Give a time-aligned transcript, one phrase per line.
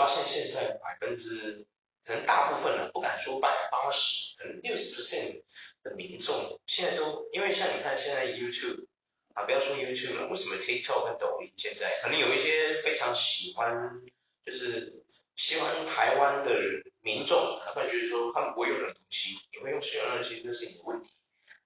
[0.00, 1.66] 发现现在百分之，
[2.06, 5.42] 可能大部分人不敢说百分之八十，可能六十 percent
[5.82, 8.86] 的民众现在都，因为像你看现在 YouTube
[9.34, 14.00] 啊，不要说 YouTube 了，为什么 TikTok 和抖音现在可能有一些非常喜欢，
[14.46, 15.04] 就是
[15.36, 16.58] 喜欢台湾的
[17.02, 21.10] 民众，他会觉得说他们不会用的东西，你会用这样的东西，这是你的问题。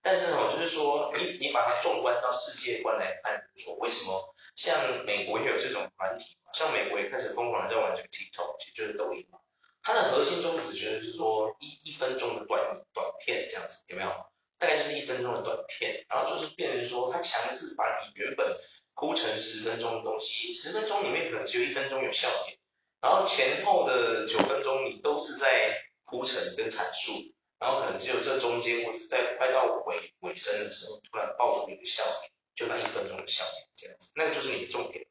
[0.03, 6.53] 但是呢，就是说，你你把它纵观到世界观来看，说为什么像美国也有这种团体嘛？
[6.53, 9.39] 像美国也开始疯狂的在玩这个 TikTok，其实就是抖音嘛。
[9.83, 14.11] 它的核心宗旨觉得就是说一一分钟的短短片这样子，有没有？
[14.59, 18.55] 大概就是一分钟的短片，然后就是变成说它强制把你原本
[18.95, 22.59] 铺成十分钟的东西，十分钟里面可能只有一分钟有笑点，
[23.01, 27.13] 然后前后的九分钟你都是在铺陈跟阐述。
[27.57, 35.07] 然后可能只有这中间，或者在快到尾尾声的时候，突然爆出一个笑点，就那一分钟的笑点这样子，那个就是你的重点。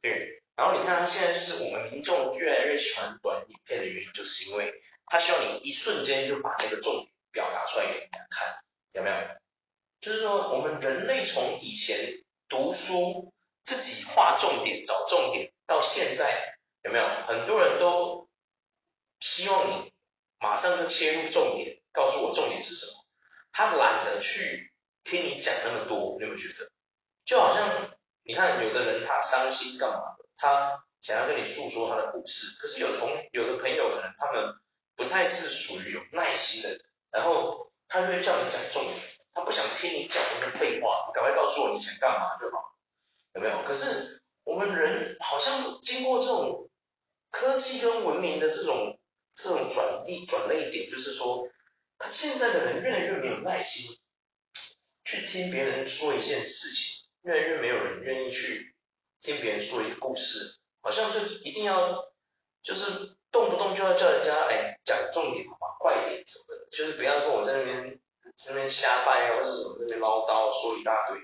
[0.00, 4.72] 对，然后你看他现在就是我们民众越来越喜欢短影片的原因，就是因为
[5.06, 8.56] 他希望你一瞬间就把那个重点表达出来给人家看，
[8.92, 9.16] 有没有？
[10.00, 13.32] 就是说我们人类从以前读书
[13.64, 17.04] 自己画重点找重点，到现在有没有？
[17.26, 18.28] 很多人都
[19.20, 19.92] 希望你
[20.38, 21.78] 马上就切入重点。
[21.92, 23.04] 告诉我重点是什么？
[23.50, 24.72] 他懒得去
[25.02, 26.70] 听你讲那么多，你有没有觉得？
[27.30, 30.26] 就好像你看，有的人他伤心干嘛的？
[30.34, 34.52] 他想要跟你诉说他的故事，可是有的同有的朋友可能他们
[34.96, 36.80] 不太是属于有耐心的，
[37.12, 38.96] 然后他就会叫你讲重点，
[39.32, 42.74] 他不想听你讲那些废话，你赶快告诉我你想干嘛就好，
[43.34, 43.62] 有没有？
[43.62, 46.68] 可是我们人好像经过这种
[47.30, 48.98] 科技跟文明的这种
[49.36, 51.48] 这种转捩转捩点，就是说。
[52.02, 53.94] 他现在的人越来越没有耐心
[55.04, 56.89] 去听别人说一件事情，
[57.22, 58.74] 越来越没有人愿意去
[59.20, 62.12] 听别人说一个故事，好像就一定要
[62.62, 65.76] 就是动不动就要叫人家哎讲重点好吗？
[65.78, 68.00] 快点什么的，就是不要跟我在那边
[68.36, 71.18] 这边瞎掰啊，或者什么这边唠叨说一大堆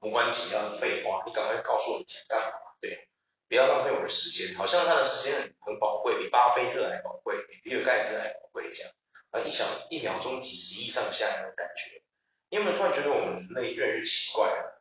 [0.00, 2.58] 无关紧要的废话，你赶快告诉我你想干嘛？
[2.80, 3.08] 对，
[3.48, 8.92] 不要浪费我的时间，好像他的时间很很宝贵，比巴菲特还宝贵，比比尔盖茨还宝贵这样。
[9.30, 12.02] 啊一想一秒钟几十亿上下那种感觉，
[12.48, 14.75] 你有没有突然觉得我们人类越来越奇怪了？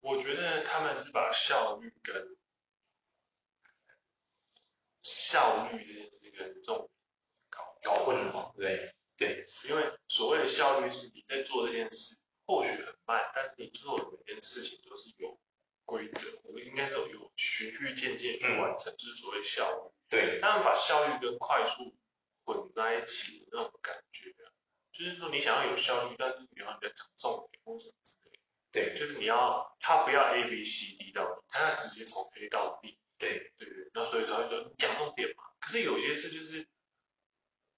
[0.00, 2.36] 我觉得他们是把效率跟
[5.02, 6.88] 效率这件事跟重点
[7.48, 9.46] 搞搞混了，对对。
[9.68, 12.16] 因为所谓的效率是你在做这件事，
[12.46, 15.38] 或许很慢，但是你做的每件事情都是有
[15.84, 19.92] 规则，我应该说有循序渐进去完成，嗯、就是所谓效率。
[20.08, 20.40] 对。
[20.40, 21.96] 他们把效率跟快速。
[22.42, 24.34] 混在一起的那种感觉，
[24.92, 28.38] 就是说你想要有效率，但是你要你在讲重点或什么之类的。
[28.72, 32.96] 对，就是你要他不要 A B C D 到你他要直接从 A 到 B。
[33.18, 35.42] 对对对，那所以他就讲重点嘛。
[35.58, 36.68] 可是有些事就是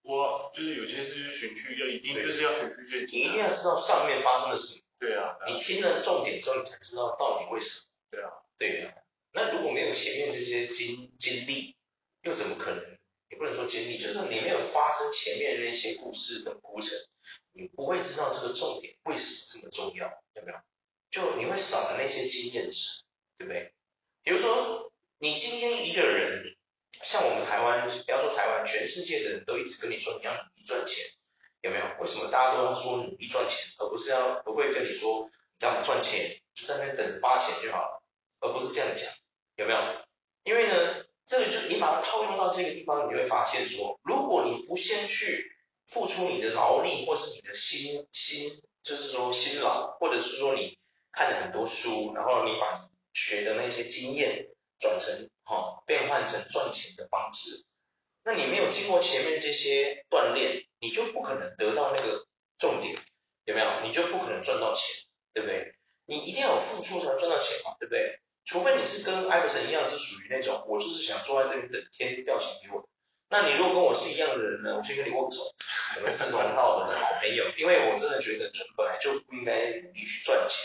[0.03, 4.83] 我就是有些事就是循序要一定就是要循序渐进，你一定要知道上面发生了什么。
[4.99, 7.87] 对啊，你听了重点之后，你才知道到底为什么。
[8.11, 8.93] 对啊，对啊。
[9.33, 11.75] 那如果没有前面这些经经历，
[12.23, 12.99] 又怎么可能？
[13.31, 16.93] 也不能说经历，就是你没有发生前面那些故事的铺陈，
[17.55, 20.59] 你不会知道这个重点为什么这么重要，有没有？
[21.11, 23.03] 就你会少了那些经验值，
[23.39, 23.73] 对不对？
[24.23, 26.57] 比如说，你今天一个人，
[26.93, 31.07] 像我们台湾，不要说台湾，全世界的人都一直跟你说你要努力赚钱，
[31.63, 31.85] 有没有？
[32.01, 38.03] 为什么大家都要说努力赚钱，而不是要不会跟你说你干嘛赚钱，就在那边等着发钱就好了，
[38.41, 39.11] 而不是这样讲，
[39.57, 39.79] 有没有？
[40.45, 41.07] 因为呢？
[41.25, 45.57] 这个就你把它套用到这个地方，你就会发现说，如果你不先去
[45.87, 50.79] 付出你的劳力，或是你的心心，就是说辛劳，或者是说你
[51.13, 54.49] 看了很多书，然后你把你学的那些经验
[54.81, 57.65] 转成哈、哦，变换成赚钱的方式，
[58.25, 62.27] 那你没有经过前面这些锻炼，你就不可能得到那个
[62.59, 62.97] 重点，
[63.45, 63.81] 有没有？
[63.83, 65.05] 你就不可能赚到钱，
[65.35, 65.75] 对不对？
[66.07, 68.21] 你一定要有付出才能赚到钱嘛，对不对？
[68.45, 72.89] 除非你是跟艾弗森一样，是属于那种我就是想坐在这里等天掉钱给我。
[73.29, 75.43] 那你如果跟我是一样的人呢，我先跟你握手，
[75.97, 80.59] 我们志同道合的好朋友，因为我真的觉得人本来就不应该努力去赚钱。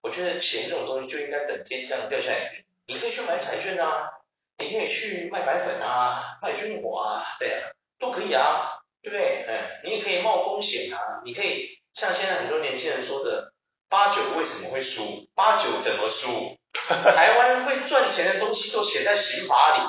[0.00, 2.64] 我觉得钱这种东西就应该等天上掉下来。
[2.86, 4.10] 你可以去买彩券啊，
[4.58, 8.73] 你可以去卖白粉啊，卖军火啊，对啊，都可以啊，
[9.04, 9.44] 对不对？
[9.46, 13.52] 哎，你也可以冒风险啊，你可以像现在很多年轻人说的，
[13.90, 15.28] 八九为什么会输？
[15.34, 16.56] 八九怎么输？
[16.74, 19.82] 台湾会赚钱的东西都写在刑法里，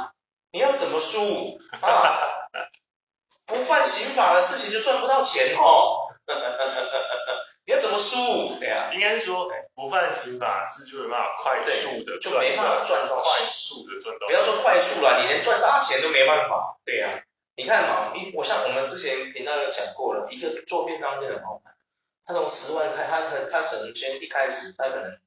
[0.51, 2.19] 你要怎么输啊？
[3.47, 6.09] 不犯刑法的事情就赚不到钱哦。
[7.65, 8.59] 你要怎么输？
[8.59, 14.27] 对啊，应该是说不犯刑法是就没办法快速的，就没办法赚到钱，快速的赚到。
[14.27, 16.77] 不要说快速了，你连赚大钱都没办法。
[16.85, 17.21] 对呀、啊，
[17.55, 21.75] 你看嘛，一我像我们之前频道有讲过了，一个做便当店的老板，
[22.25, 25.17] 他从十万开，他可能他可能先一开始他可能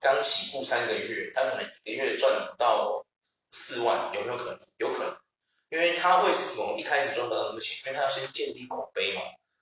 [0.00, 3.04] 刚起步三个月，他可能一个月赚到
[3.52, 4.60] 四万，有没有可能？
[4.78, 5.16] 有可能，
[5.68, 7.78] 因为他为什么一开始赚不到那么多钱？
[7.86, 9.20] 因为他要先建立口碑嘛，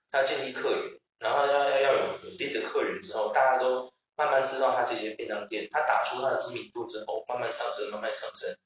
[0.09, 0.99] 他建立客源。
[1.19, 8.57] 然后要要要有稳定的客源之后，大家都慢慢知道他这些便当店，他打出他的知名度之后，慢慢上升，慢慢上升。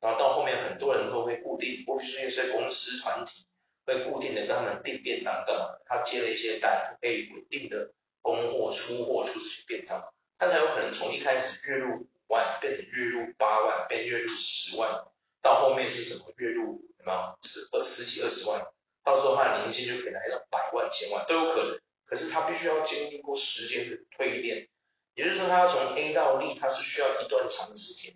[0.00, 3.46] 然后到后面很多人都会固定，或者是一些公司团体
[3.84, 5.78] 会固定的跟他们订便当干嘛？
[5.86, 15.06] 他接了一些单，可以稳定的供货出货出这些便当，他才有可能从一开始月入五万变成月入八万，变月入十万，
[15.40, 18.66] 到后面是什么月入什么十二十几二十万，
[19.02, 21.78] 到时候他的年薪就可以来到百万千万都有可能。
[22.04, 24.68] 可是他必须要经历过时间的蜕变，
[25.14, 28.14] 也就是说，他要从 A 到 Z，他是需要一段长的时间。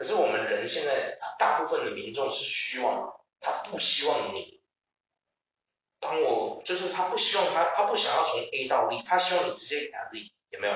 [0.00, 4.62] 可是我们人现在，大部分的民众是虚妄，他不希望你
[6.00, 10.74] 帮我，就是他不希望他，他不想要从 A 到 Z，他希望你直接给他 Z，有没有？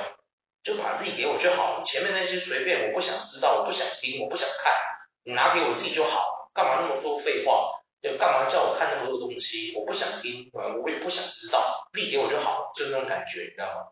[0.62, 4.74] 就把 Z 给我就好，前面那些随便，我不想知道，我不想听，我不想看，
[5.22, 7.82] 你拿给我 Z 就好，干嘛那么多废话？
[8.02, 9.74] 要干嘛叫我看那么多东西？
[9.74, 13.86] 我不想听，我也不想知道，立给我就好，就那种感觉，你知道吗？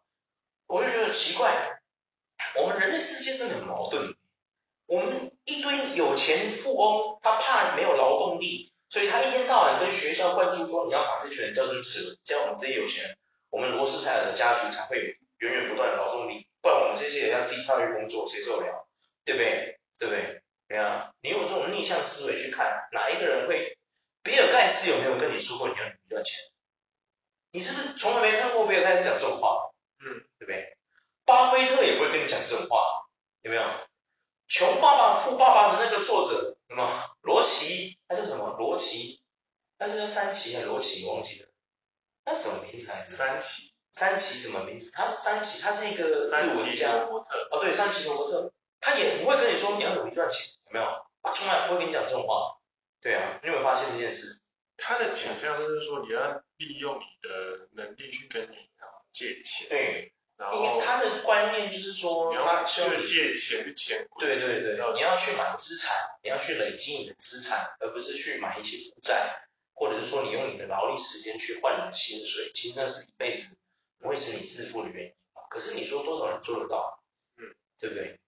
[0.66, 1.80] 我就觉得奇怪，
[2.60, 4.14] 我们人类世界真的很矛盾。
[4.92, 13.16] 我们一堆有钱富翁，他怕没有劳动力，所以他一天到晚跟学校灌输说，你要把这群人叫成齿轮，这样我们这些有钱人，
[13.48, 18.86] 我们罗斯柴尔的家族才会源源不断的劳动力，不然我们这些人要自己跳去工作，谁受得了？
[19.24, 19.80] 对不对？
[19.96, 20.42] 对不对？
[20.68, 23.78] 对啊，你用这种逆向思维去看，哪一个人会？
[24.22, 26.38] 比尔盖茨有没有跟你说过你要努力赚钱？
[27.52, 29.70] 你是不是从来没看过比尔盖茨讲这种话？
[30.00, 30.76] 嗯，对不对？
[31.24, 33.06] 巴菲特也不会跟你讲这种话，
[33.40, 33.62] 有没有？
[34.52, 39.22] 穷爸爸富爸爸的那个作者什么罗琦，他叫什么罗琦？
[39.78, 41.06] 他是叫三奇还是罗琦？
[41.06, 41.48] 我忘记了。
[42.22, 43.10] 他什么名字来着？
[43.12, 43.72] 三奇。
[43.92, 44.92] 三奇什么名字？
[44.92, 47.08] 他是三奇，他是一个日文家。
[47.50, 50.86] 哦，对，三奇罗伯特，他也不会跟你说你要努力赚钱，有没有？
[51.22, 52.58] 他从来不会跟你讲这种话。
[53.00, 54.42] 对啊，你有没有发现这件事？
[54.76, 59.70] 他的倾向就是说，你要利用你的能力去跟银行借钱。
[59.70, 64.08] 对，然后因为他的观念就是说，他需要借钱钱。
[64.18, 73.56] 对对对，你要去买资产，你要去累积你的资产，而不是去买一些负债，或者是说你用你的劳力时间去换你的薪水，其实那是一辈子
[73.98, 75.14] 不会使你致富的原因。
[75.48, 77.02] 可是你说多少人做得到？
[77.36, 78.18] 嗯，对不对？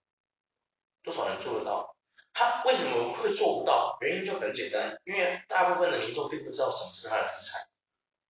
[1.03, 1.97] 多少人做得到？
[2.33, 3.97] 他为什么会做不到？
[4.01, 7.69] 原因就很简单，因为大部分的民众并不知道什么是他的资产，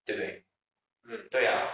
[0.05, 0.45] 对不对？
[1.05, 1.67] 嗯，对啊。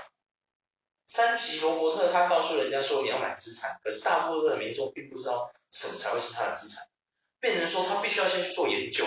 [1.09, 6.87] 三奇罗伯特他告诉人家说你要买资产，可是大部分的民众并不知道什么才会是他的资产，
[7.39, 9.05] 变成说他必须要先去做研究，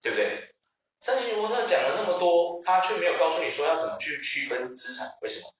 [0.00, 0.54] 对不对？
[0.98, 5.52] 三奇罗伯特讲了那么多，他却没有告诉你说要怎么去区分资产，为什么？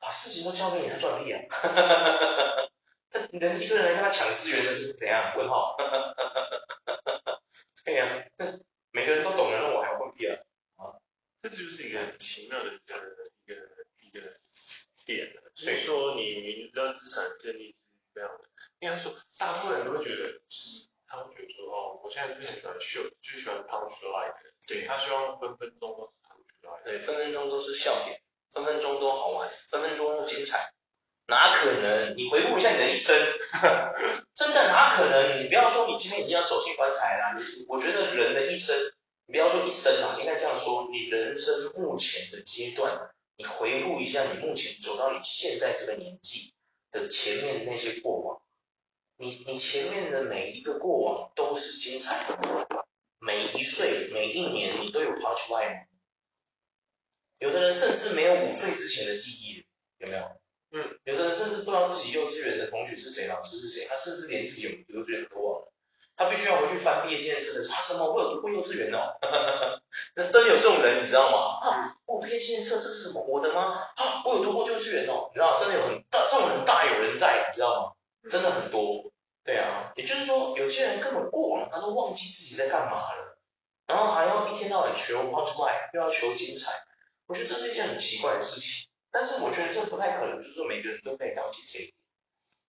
[0.00, 1.42] 把事情都交给你，他赚屁啊！
[3.12, 5.34] 他人一堆人跟他抢资源的是怎样？
[5.36, 5.76] 问号？
[7.84, 8.46] 对呀、啊，
[8.90, 10.38] 每个人都懂了，那我还问屁啊？
[10.76, 10.96] 啊，
[11.42, 12.94] 这就是一个很奇妙的一个
[15.16, 15.28] 点。
[15.54, 17.76] 所以说，你你的资产建立是
[18.14, 18.48] 这样的，
[18.80, 24.34] 应该说，大部分人都会觉得是，他会觉得说，哦，我现在就很喜欢秀，就喜欢 punchline
[24.66, 28.20] 对，他希望分分钟都是 punchline 对，分分钟都是笑点，
[28.52, 30.72] 分分钟都好玩，分分钟都精彩。
[31.26, 32.16] 哪可能？
[32.16, 33.14] 你回顾一下你的一生，
[34.34, 35.44] 真的哪可能？
[35.44, 38.76] 你不要说你今天已经要走进棺材了，你我觉得人的一生，
[39.26, 46.52] 你不要说一生啊，应该这样说，你人生目前的阶段，你回顾一下你目前走到你现在这个年纪
[46.90, 48.42] 的前面那些过往，
[49.16, 52.38] 你你前面的每一个过往都是精彩，
[53.18, 55.86] 每一岁每一年你都有 punch line，
[57.38, 59.64] 有的人甚至没有五岁之前的记忆，
[59.96, 60.36] 有没有？
[60.72, 65.69] 嗯，有的人甚至不知道自己幼稚园的同学是谁，老师是谁，他甚至连自己有幼稚园都忘了。
[66.20, 68.12] 他必须要回去翻毕业纪念册的时候，啊什么？
[68.12, 69.16] 我有读过幼稚园哦，
[70.14, 71.66] 那真有这种人，你知道吗？
[71.66, 73.22] 啊，我毕业纪念册这是什么？
[73.22, 73.88] 我的吗？
[73.96, 78.28] 啊，我有读过幼稚园哦，你知道，真的有很大，这种人大有人在，你知道吗？
[78.28, 79.10] 真的很多。
[79.44, 83.38] 对啊，也就是说，有些人根本过往他都忘记自己在干嘛了，
[83.86, 86.70] 然后还要一天到晚求 punchline，又要求精彩，
[87.28, 88.90] 我觉得这是一件很奇怪的事情。
[89.10, 91.94] 但是我觉得这不太可能，就是说每个人都可以了解这一点。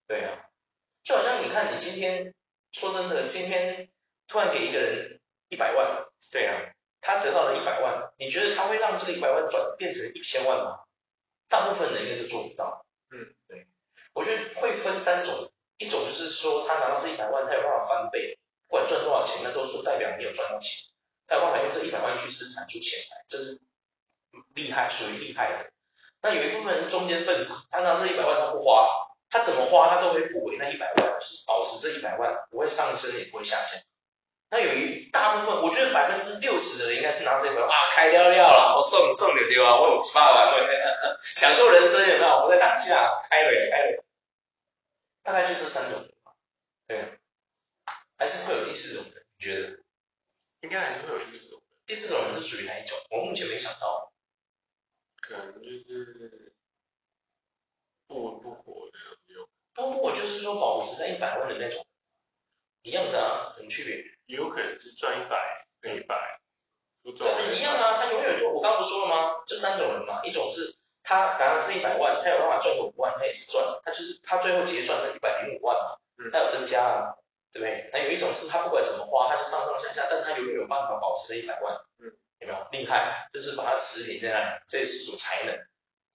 [0.07, 0.39] 对啊，
[1.03, 2.33] 就好像你看，你今天。
[2.71, 3.89] 说真的，今天
[4.27, 10.79] 突然给一个人一百万，对啊，他得到了一百万，你觉得他会让这个一百万转变成一千万吗？
[11.49, 12.85] 大部分人应该都做不到。
[13.11, 13.67] 嗯，对，
[14.13, 20.87] 我觉得会分三种，一种就是说他拿到这一百万，他有办法翻倍，不管赚多少钱，那都是代表你有赚到钱，
[21.27, 23.59] 他有办法用这一百万去生产出钱来，这是
[24.55, 25.71] 厉害，属于厉害的。
[26.21, 29.10] 那有一部分人是中间分子，他拿这一百万他不花。
[29.31, 33.81] 他怎么花，他都会补回那一百万，就是保持这一百万不会上升也不会下降。
[34.51, 39.79] 那有一大部分，我觉得百分之六十的人应该是拿这一百万啊开了了啦，我送送你丢啊？
[39.79, 40.67] 我有七八万，我
[41.23, 42.43] 享受人生有没有？
[42.43, 44.03] 我在当下开了也开了，
[45.23, 46.05] 大概就这三种，
[46.87, 47.17] 对，
[48.17, 49.79] 还是会有第四种人，你觉得？
[50.61, 51.77] 应该还是会有第四种人。
[51.87, 52.97] 第四种人是属于哪一种？
[53.09, 54.11] 我目前没想到。
[55.21, 56.53] 可能就是
[58.07, 58.60] 不不
[59.89, 61.85] 不过就是说保持在一百万的那种，
[62.83, 63.95] 一样的啊，什么区别？
[64.27, 66.15] 也有可能是赚一百赔一百，
[67.03, 69.43] 对，一样啊，他永远就我刚刚不说了吗？
[69.45, 75.97] 这三种人嘛，一种是他拿了这一百万，他有办法赚个五万，他也是赚，他就是他最后结算的一百零五万嘛，
[76.31, 77.15] 他有增加啊，
[77.51, 77.89] 对不对？
[77.91, 83.29] 那有一种是他不管怎么花，他就上上下下，但他永远有办法保持这一百万，嗯，有没有厉害？
[83.33, 85.55] 就是把它持平在那里，这也是一种才能。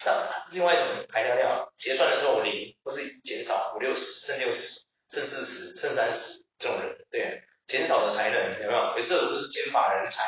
[0.04, 8.92] 那另外一种排掉掉，结算的时候零或是减少五六十，剩六十，剩四十，剩三十，这种人，对，减少的才能有没有？
[8.92, 10.22] 所以这种就是减法人才，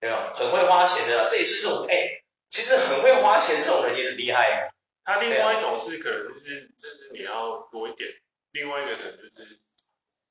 [0.00, 0.34] 有没有？
[0.34, 4.70] 很会花钱的啦，这也是这种，哎，其实很会花钱这种人也很厉害啊。
[5.04, 8.08] 他另外一种是可能就是就是你要多一点，
[8.52, 9.60] 另外一个可能就是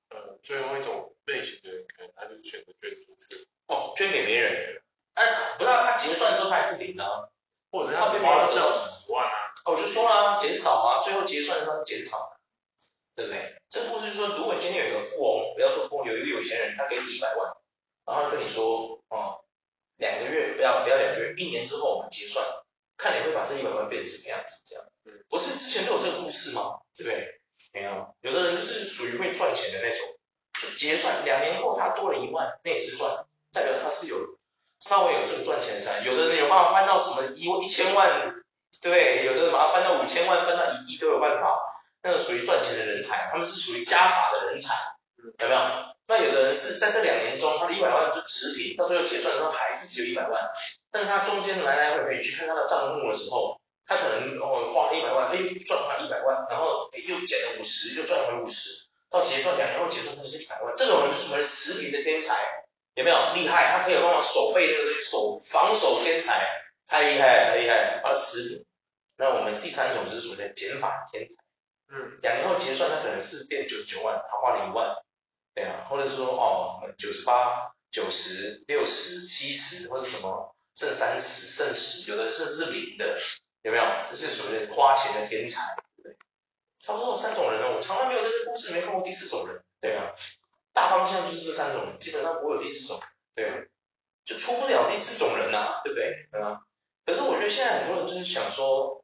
[0.09, 4.81] 呃最后一种类型的人可能他就选择捐出去，哦，捐给别人，
[5.15, 7.29] 哎、啊，不是他结算之后他还是零啊。
[7.71, 9.35] 或者是他被花了至少几十万啊？
[9.65, 12.37] 哦，我就说了啊，减少啊，最后结算的时候减少，
[13.15, 13.61] 对不对？
[13.69, 17.53] 这个故事就是说，如果今天有一个富翁，不要说富翁，有一个有钱人，他给你一百万，
[18.05, 19.43] 然后跟你说，哦，
[19.97, 22.45] 两个月不要不要两个月，一年之后我们结算，
[22.95, 24.85] 看你会把这一百万变成什么样子，这样。
[25.05, 25.25] 嗯。
[25.27, 26.79] 不是之前都有这个故事吗？
[26.95, 27.41] 对不对？
[27.73, 30.07] 没有，有的人就是属于会赚钱的那种，
[30.59, 34.36] 就结算两年后他多了一万，那也是赚，代表他是有。
[34.79, 38.35] 稍微有这个赚钱的才，有的人有办法翻到什么一一千万，
[38.81, 39.25] 对不对？
[39.25, 41.59] 有的人把它翻到五千万，翻到一亿都有办法，
[42.03, 44.73] 那个属于赚钱的人才，他们是属于加法的人才，
[45.17, 45.61] 有没有？
[46.09, 50.49] 那有的人是在这两年中，他的一百万就持平，到最后结算的时候还是只有一百万，
[50.89, 62.66] 但是他中间来来回回去看他的账目的时候，他可能哦花了一百万，哎赚回一百万，然后又减了五十，又赚回五十，到结算两年后结算他是一百万，这种人是属于持平的天才。
[62.97, 63.71] 有没有厉害？
[63.71, 66.49] 他可以有办法守备那个东西，守防守天才，
[66.87, 68.65] 太厉害，太厉害，把它持平。
[69.17, 70.51] 那我们第三种是什么呢？
[70.55, 71.35] 减法天才。
[71.93, 72.17] 嗯。
[72.23, 74.95] 两年后结算，他可能是变九十九万，他花了一万。
[75.53, 83.19] 对啊，或者说哦，九十八、九十、六十、七十，或者什么剩三十、剩十，有的甚至是零的，
[83.61, 83.83] 有没有？
[84.09, 86.17] 这是属于花钱的天才，对不对？
[86.81, 90.15] 差不多有三种人呢，我从来没有在这故事里面看过第四种人，对啊。
[90.77, 93.01] 大方向就是这三种，基本上不会有第四种，
[93.33, 93.67] 对，
[94.23, 96.27] 就出不了第四种人呐、啊，对不对？
[96.31, 96.61] 对吧？
[97.03, 99.03] 可是我觉得现在很多人就是想说，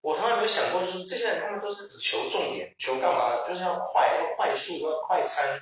[0.00, 3.46] 我从来没有想过，就是这些人他们都是只求重点，求干嘛？
[3.46, 5.60] 就是要快，要快速，要快餐。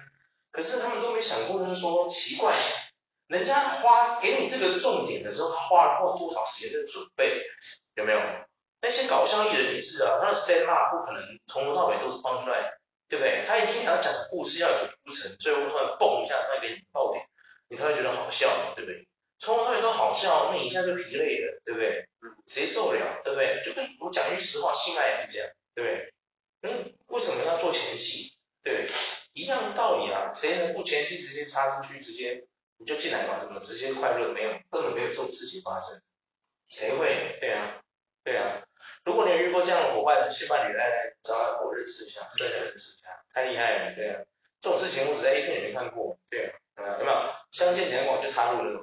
[0.53, 2.55] 可是他们都没想过，就是说奇怪，
[3.27, 7.43] 人家花给你这个重点的时候，他花了花多少时间的准备？
[7.97, 8.21] 有没有？
[8.81, 12.79] 那些搞笑艺人也是啊，他的 stand up 不可能从头到尾都是放出来。
[13.13, 13.45] 对不对？
[13.47, 17.23] 他一定想要讲故事要有铺陈，最后突然蹦一下，再给你爆点，
[17.69, 19.07] 你才会觉得好笑，对不对？
[19.39, 22.09] 从头到尾都好笑，那一下就疲累了，对不对？
[22.47, 23.61] 谁受得了，对不对？
[23.63, 26.15] 就跟我讲句实话，性爱也是这样，对不对？
[26.63, 28.33] 嗯，为什么要做前戏？
[28.63, 28.89] 对？
[29.35, 32.47] 一样的道理啊，谁能不前戏直接插进去，直接
[32.79, 33.37] 你就进来嘛？
[33.39, 34.33] 怎么直接快乐？
[34.33, 36.01] 没有，根本没有这种事情发生，
[36.71, 37.37] 谁会？
[37.43, 37.82] 对啊，
[38.25, 38.63] 对啊。
[39.05, 44.25] 如果你有遇过这样的伙伴，先把你来来找他过认识一下，真的认识一下，太厉害了，对啊，
[44.61, 47.35] 这种事情我只在 A 片里面看过，对啊，有没有？
[47.53, 48.81] 相见两广就插入了，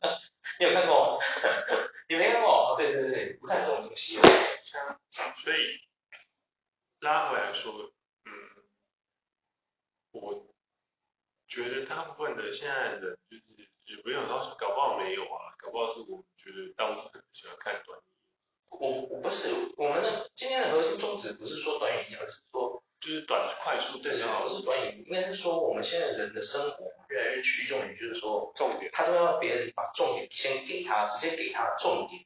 [0.60, 1.18] 你有看过？
[2.08, 2.74] 你没看过？
[2.78, 4.18] 对对对，不看这种东西。
[5.36, 5.80] 所以
[7.00, 7.92] 拉回来说，
[8.24, 8.32] 嗯，
[10.12, 10.46] 我
[11.46, 13.42] 觉得大部分的现在的就是
[13.84, 18.00] 也不用说，搞不好没有啊，搞不好是我们觉得大部分喜欢看短。
[18.80, 32.24] 我我不是我们的今天的核心宗旨不是说短语音，而是说就是短快速对的，不是短语音，应该是说我们现在人的生活越来越趋重于就是说重点，他都要别人把重点先给他，直接给他重点。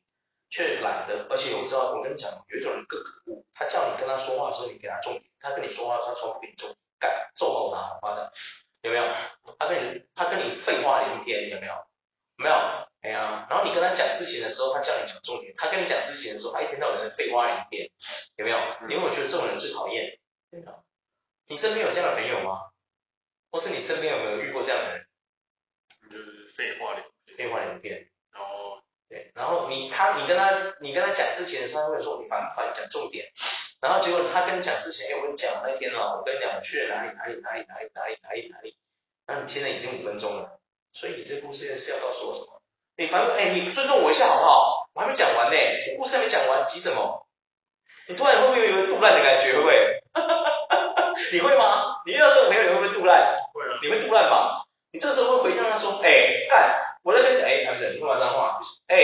[0.51, 8.33] 却懒得，而且我知道，我跟你讲，有一种人更可恶，他叫你跟他说话的时候，你给他重点，他跟你说话，他从不给你重点，干，揍爆他，妈的，
[8.81, 9.05] 有没有？
[9.59, 11.75] 他跟你，他跟你废话连篇，有没有？
[12.39, 12.55] 没有，
[13.03, 17.91] 哎呀，然后你跟他讲事情的时候，他叫你讲重点，他跟你讲事情的时候，他一天到晚的废话连篇，
[18.37, 18.59] 有没有？
[18.89, 20.19] 因为我觉得这种人最讨厌，
[20.51, 20.85] 真的。
[21.47, 22.71] 你身边有这样的朋友吗？
[23.51, 25.07] 或是你身边有没有遇过这样的人？
[26.11, 28.09] 就是废话连篇，废话连篇。
[29.09, 32.71] 对，然后你他你跟他你跟他讲事情的时候，他会说你烦不烦？
[32.75, 33.33] 讲重点。
[33.81, 38.77] 然后结果他跟你讲事情，哎，我跟你讲那天啊，我跟你讲我去了哪里哪里哪里哪里哪里哪里哪里，
[39.27, 40.58] 那你听了已经五分钟了，
[40.99, 42.61] 所以你这故事是要告诉我什么？
[42.97, 43.31] 你烦不？
[43.31, 44.91] 哎，你尊重我一下好不好？
[44.95, 45.57] 我还没讲完呢，
[45.93, 47.25] 我故事还没讲完，急什么？
[48.09, 49.53] 你突然会不会有一个杜烂的感觉？
[49.55, 50.03] 会不会？
[51.33, 52.01] 你会吗？
[52.05, 53.39] 你遇到这种朋友你会不会杜烂？
[53.55, 53.79] 会啊。
[53.81, 54.65] 你会杜烂吗？
[54.91, 56.85] 你这时候会回向他说，哎，干。
[57.05, 58.59] 我在跟你哎，不是你干嘛脏话？
[58.89, 58.97] 哎，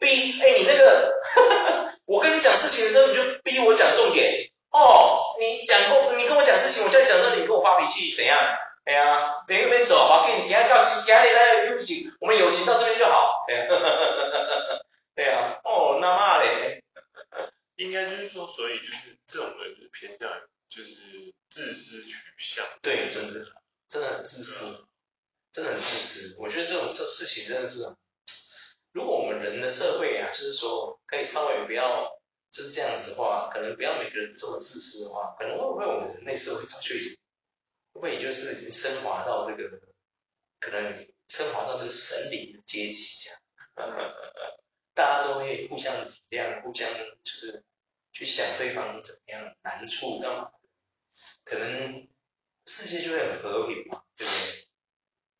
[0.00, 1.12] 逼哎，你那个
[2.06, 5.20] 我跟你讲事情的时候，你就逼我讲重点哦。
[5.38, 8.38] 你讲过，你跟我讲事情，我叫你讲这里，你跟我发脾气，怎样？
[8.84, 13.44] 哎呀，等一边走，好，给你给他告诉，给他来友情，我们友情到这边就好。
[13.46, 13.66] 对呀，
[15.14, 16.82] 对 呀，哦，那骂嘞，
[17.76, 22.64] 应该就是说，所以就是这种人就是偏向于就是自私取向。
[22.82, 23.46] 对，真的，
[23.88, 24.86] 真的很自私。
[25.54, 27.94] 真的很自私，我觉得这种这事情真的是，
[28.90, 32.10] 如果我们人的社会啊，就是说可以稍微不要
[32.50, 37.18] 就是这样子的话，可能不要每个人这么自私的话，可能会为我们人类社会早就已经，
[37.92, 39.80] 会不会也就是已经升华到这个，
[40.60, 43.40] 可能升华到这个神灵的阶级这样，
[44.94, 46.88] 大家都会互相体谅，互相
[47.24, 47.64] 就是
[48.12, 50.50] 去想对方怎么样难处干嘛，
[51.44, 52.08] 可能
[52.66, 54.68] 世界就会很和平嘛，对不对？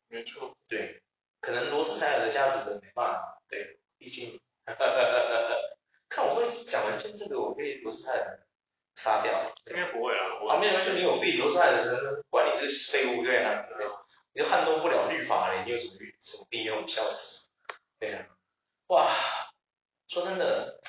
[0.09, 1.01] 没错，对，
[1.41, 4.39] 可能罗斯柴尔的家族的没办法，对，毕竟，
[6.07, 8.45] 看我会讲完这个，我被罗斯柴尔
[8.95, 13.65] 杀掉，应该不会啊，旁边人说你有病，罗斯柴尔的人管你这个废物，对啊，
[14.33, 17.49] 你就撼动不了律法嘞，你有什么什么屁用，笑死，
[17.99, 18.27] 对啊，
[18.87, 19.09] 哇，
[20.07, 20.79] 说真的，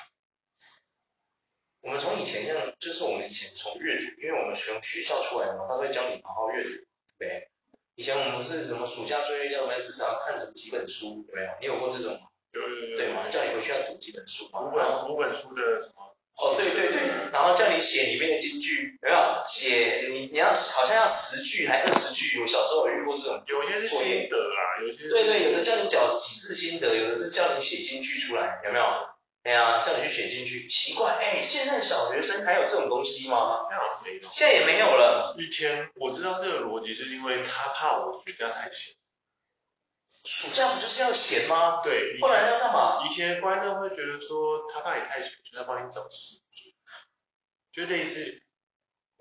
[1.81, 6.69] 我们从以前这样，就是我们以前从阅读，因为我们从学校出来嘛，他会教你好好阅读，
[7.17, 7.49] 对。
[7.97, 11.47] 以前我们是什么暑假作业叫我们至少要看什么几本书，有没有？
[11.61, 12.27] 你有过这种吗？
[12.51, 12.97] 有有有。
[12.97, 13.29] 对吗？
[13.29, 14.59] 叫你回去要读几本书嘛。
[14.67, 16.13] 五本五本书的什么？
[16.35, 16.99] 哦，对对对，
[17.31, 19.43] 然后叫你写里面的金句，有没有？
[19.47, 23.41] 写你你要好像要十句还二十句，我小时候有遇过这种。
[23.47, 25.07] 有些是心得啦，有些。
[25.07, 28.85] 对对，有的叫你讲几字心得，有的是叫你写金句出来，有没有？
[29.43, 33.69] 哎呀，叫你去选进去，奇怪，哎，现在小学生还有这种东西吗？
[33.69, 35.35] 没有，现在也没有了。
[35.37, 38.95] 以前我知道这个逻辑，是因为他怕我暑假太闲。
[40.23, 41.83] 暑假不就是要闲吗？
[41.83, 42.17] 对。
[42.19, 43.05] 不然要干嘛？
[43.05, 46.73] 以前观众会觉得说，他怕你太闲，就要帮你找事做，
[47.71, 48.41] 就类似。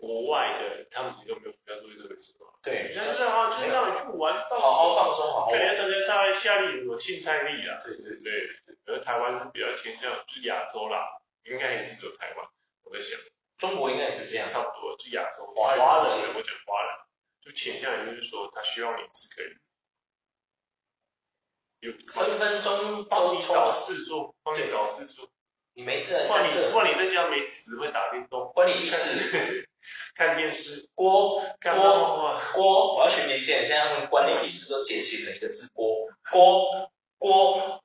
[0.04, 2.52] 国外的他们其实都没有暑假作业这个事嘛。
[2.62, 2.92] 对。
[2.94, 5.50] 但是啊，就是让你去玩，放好好放松，好好。
[5.50, 7.80] 感觉大家下下力有青菜力啊。
[7.82, 8.50] 对对对。
[8.86, 11.08] 而台湾是比较倾向，就是亚洲啦，
[11.44, 12.46] 应该也是只有台湾。
[12.82, 13.18] 我在想，
[13.56, 15.52] 中国应该也是这样，差不多，就亚洲。
[15.56, 16.90] 华人，我讲华人，
[17.42, 19.56] 就倾向于就是说，他希望你是可以
[21.80, 25.30] 有分分钟帮你找事做，帮你找事做。
[25.72, 29.68] 你没事，换你换你在家没事会打电动，关你屁事。
[30.14, 37.82] 看电视，锅锅锅，我要学年轻人，现在他们管你屁事都简写成一个字，锅锅锅，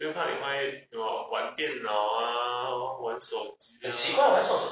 [0.00, 4.64] 就怕你会什么玩电脑啊，玩手机，很奇怪玩手机，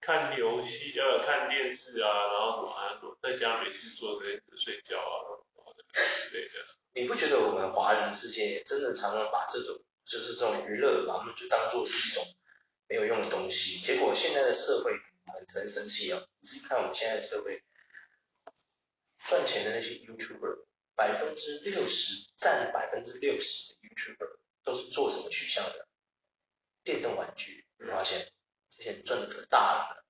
[0.00, 5.44] 看游戏呃看电视啊，然后什么在家没事做，在睡觉啊
[5.92, 6.54] 之类的。
[6.94, 12.24] 你不觉得我们华人世界真的常常把这种就是这种娱乐，把他们就当做是一种
[12.88, 14.92] 没有用的东西，结果现在的社会。
[15.32, 16.22] 很很生气啊！
[16.40, 17.62] 你自己看我们现在的社会，
[19.26, 20.64] 赚钱的那些 YouTuber，
[20.94, 25.86] 百分之六十占百分之六十的 YouTuber 都是做什么取向的？
[26.82, 28.30] 电动玩具，你发现
[28.70, 30.04] 这些赚的可大了。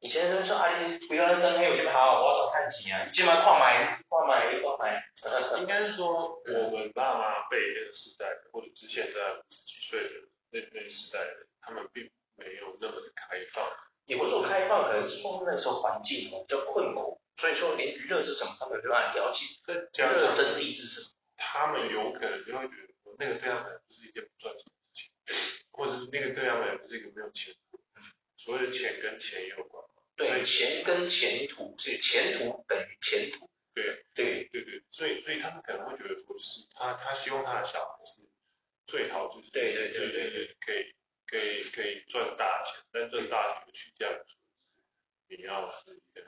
[0.00, 5.04] 以前人说啊，你不要生黑，我这边好，我要找探钱啊，你起码矿买矿买矿买。
[5.58, 10.10] 应该是说我们爸妈辈那个时代，或者是现在五十几岁的
[10.50, 13.68] 那那个时代的，他们并没有那么的开放。
[14.08, 27.78] 也不是说开放，可能是说那时候环境比较困苦，所以说连娱乐是什么，他们没办法了解，娱乐的真谛是什么，他们有可能就会觉得说那个对他们不是一件不赚钱的事情，或者是那个对他们不是一个没有前途，
[28.36, 29.84] 所谓的钱跟钱也有关。
[30.16, 33.48] 对，钱跟前途，所以前途等于前途。
[33.72, 38.22] 对对对对，所以所以他们可能会觉得说，就是他他希望他的小孩是
[38.88, 40.92] 最好就是对对对对对，可以
[41.28, 46.26] 可以可以赚大钱，但赚大钱的取向就是你要是一个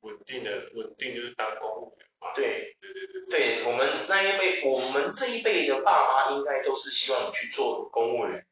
[0.00, 2.32] 稳定的稳定就是当公务员嘛。
[2.34, 8.46] 对对对对对，我们那一辈，我们这一辈的爸妈应该都是希望你去做公务员，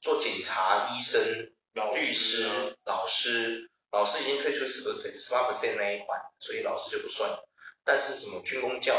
[0.00, 1.52] 做警察、医生、
[1.94, 3.68] 律师、老师。
[3.92, 7.48] 老师已经退出十个十八 percent 那一环，所以老师就不算了。
[7.82, 8.94] 但是什么军工教，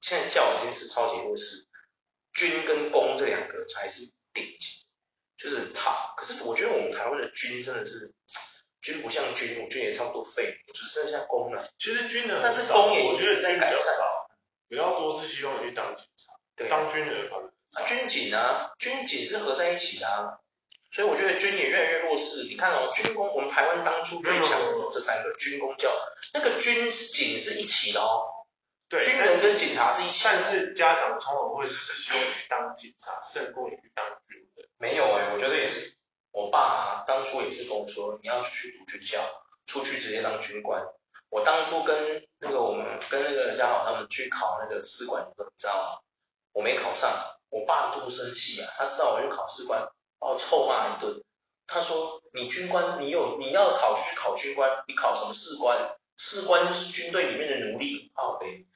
[0.00, 1.66] 现在教已经是超级弱势，
[2.32, 4.77] 军跟工这两个才是顶级，
[5.38, 6.14] 就是他。
[6.16, 8.12] 可是我觉得我们台湾的军真的是，
[8.82, 11.66] 军不像军，我觉得也差不多废，只剩下工了。
[11.78, 13.94] 其实军人，但是工也我觉得在改善。
[14.68, 17.46] 比较多是希望你去当警察，对，当军人反而。
[17.72, 20.40] 啊，军警啊，军警是合在一起的啊。
[20.90, 22.44] 所以我觉得军也越来越弱势。
[22.44, 25.90] 你看哦，军工，我们台湾当初最强的是这三个军工教，
[26.34, 28.24] 那个军警是一起的哦。
[28.90, 30.30] 对，军人跟警察是一起的。
[30.34, 34.47] 但是家长通常会是希望你当警察，胜过你去当军人。
[34.78, 35.94] 没有哎、我觉得也是。
[36.30, 39.18] 我爸、当初也是跟我说，你要去读军校，
[39.66, 40.86] 出去直接当军官。
[41.30, 45.98] 我当初跟那个我们跟那个家豪他们去考那个士官，你知道吗？
[46.52, 47.10] 我没考上，
[47.50, 48.72] 我爸多生气啊！
[48.78, 49.88] 他知道我去考士官。
[50.20, 51.22] 把我臭骂一顿，
[51.68, 55.94] 他说：“你军官，你有你要考去考军官，你考什么士官？
[56.16, 58.66] 士官就是军队里面的奴隶。”哦，对，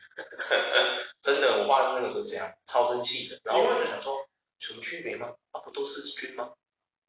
[1.20, 3.40] 真的，我爸那个时候这样，超生气的。
[3.42, 4.16] 然后我就想说，
[4.62, 5.34] 什么区别吗？
[5.50, 6.52] 啊，不都是军吗？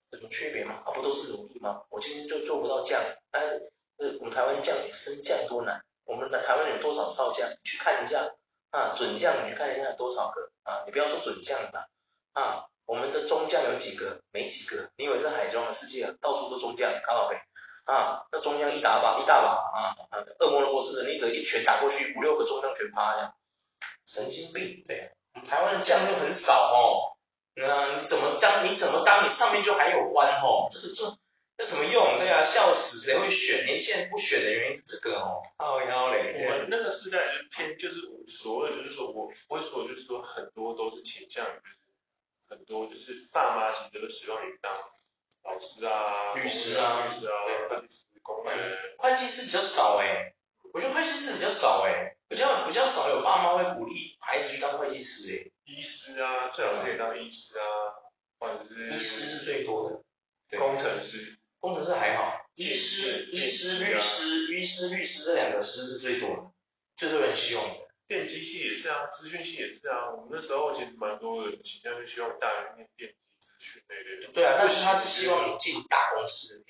[0.09, 0.81] 有什么区别吗？
[0.85, 1.83] 啊，不都是奴隶吗？
[1.89, 3.71] 我今天就做不到将，但是
[4.19, 7.47] 我们台湾将升将多难，我们的台湾有多少少将？
[7.51, 8.33] 你去看一下
[8.71, 10.81] 啊，准将你去看一下有多少个啊？
[10.87, 11.89] 你不要说准将了
[12.33, 12.65] 啊。
[12.85, 14.21] 我们的中将有几个？
[14.31, 14.89] 没几个。
[14.97, 16.13] 你以为是海中的世界啊？
[16.19, 17.37] 到处都中将，看到没？
[17.85, 19.95] 啊，那中将一打把一大把啊，
[20.39, 23.35] 恶魔罗斯的你只一拳打过去，五六个中将全趴下，
[24.07, 27.12] 神经病，对、我们台湾的将就很少哦。
[27.55, 28.65] 那你怎么当？
[28.65, 29.25] 你怎么当？
[29.25, 30.67] 你上面就还有官哦。
[30.71, 31.03] 这个这
[31.57, 32.17] 有什么用？
[32.17, 33.65] 对啊，笑死，谁会选？
[33.65, 35.41] 年轻人不选的原因这个哦。
[35.57, 36.45] 靠腰嘞。
[36.45, 41.59] 我们那个时代就偏就是所谓的就是说我不会说就是说很多都是倾向于。
[42.49, 44.71] 很多就是爸妈其实都希望你当
[45.43, 47.33] 老师啊、律师啊、律师啊、
[47.67, 48.77] 会计师、公务员。
[48.99, 50.35] 会计师比较少哎、欸，
[50.71, 55.51] 我觉得会计师比较少哎、欸，比较比较少有爸妈会鼓励孩子去当会计师哎、欸。
[55.65, 57.63] 医师啊，最好是可以当医师啊，
[58.39, 58.87] 或者是。
[58.87, 60.57] 医师是最多的。
[60.57, 61.37] 工程师。
[61.59, 62.39] 工程师还好。
[62.55, 66.51] 医师、医师、律师、医师、律师这两个师是最多的，
[66.97, 67.75] 最多人希望的。
[68.05, 70.11] 电机系也是啊，资讯系也是啊。
[70.11, 74.33] 我们那时候其实蛮多人倾向，就希望大学念电机资讯那类的。
[74.33, 76.63] 对啊，但是他是希望你进大公司。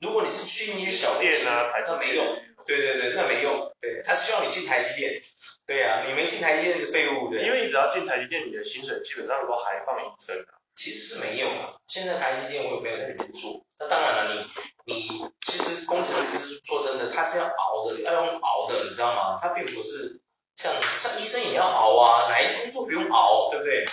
[0.00, 2.42] 如果你是去一些小店啊，那没用。
[2.66, 3.74] 对对对，那没用。
[3.80, 5.22] 对，他希望你进台积电。
[5.66, 7.40] 对啊，你没进台积电是废物的。
[7.42, 10.58] 因为你只要进台积电，你的薪水基本上都还放一层啊。
[10.74, 11.76] 其实是没有啊。
[11.86, 13.64] 现在台积电我也没有在里面做。
[13.78, 14.46] 那当然了，
[14.84, 15.08] 你你
[15.40, 19.38] 其实工程师说真的，他是要熬的，要用熬的，你知道吗？
[19.40, 20.20] 他并不是。
[20.56, 23.84] 像像医生也要熬啊，哪一个工作不用熬，对不对？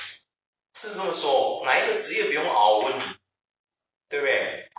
[0.75, 2.77] 是这么说，哪一个职业不用熬？
[2.77, 3.01] 我问你，
[4.09, 4.69] 对不对？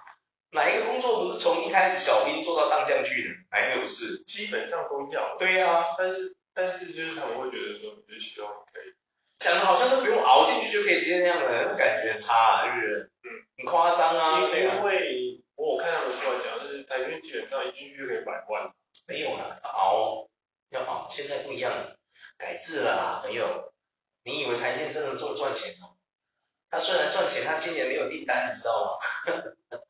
[0.51, 3.35] 哪一个工作不是从一开始小兵做到上将去的？
[3.51, 4.23] 哪一个不是？
[4.25, 5.37] 基本上都要。
[5.39, 8.95] 对呀、啊，但是但是就是他们会觉得说，就是希望可以
[9.39, 13.11] 讲的好像都不用熬进去就可以直接那样的，那感觉很差啊，是不是？
[13.23, 14.41] 嗯，很夸张啊。
[14.41, 18.73] 因为、啊、因为我看他们出来讲，就是台军基本上一进去就可以百万。
[19.07, 20.29] 没有啦，熬。
[20.71, 21.97] 要熬，现在不一样了，
[22.39, 23.73] 改制了啊，朋友。
[24.23, 25.89] 你以为台积电真的这么赚钱吗？
[26.71, 29.81] 他虽然赚钱，他今年没有订单，你知道吗？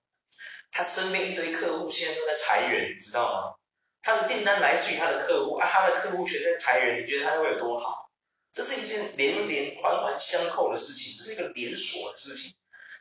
[0.73, 3.60] 他身边一堆客户现在都在裁员，你知道吗？
[4.03, 8.11] 他的订单来自于他的客户，啊，他的客户全在裁员，你觉得他会有多好？
[8.53, 12.55] 这是一件连连环环相扣的事情，这是一个连锁的事情。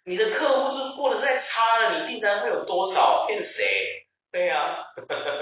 [0.06, 3.26] 你的客户就是过得再差了，你订单会有多少？
[3.28, 4.08] 骗谁？
[4.32, 4.94] 对呀、啊，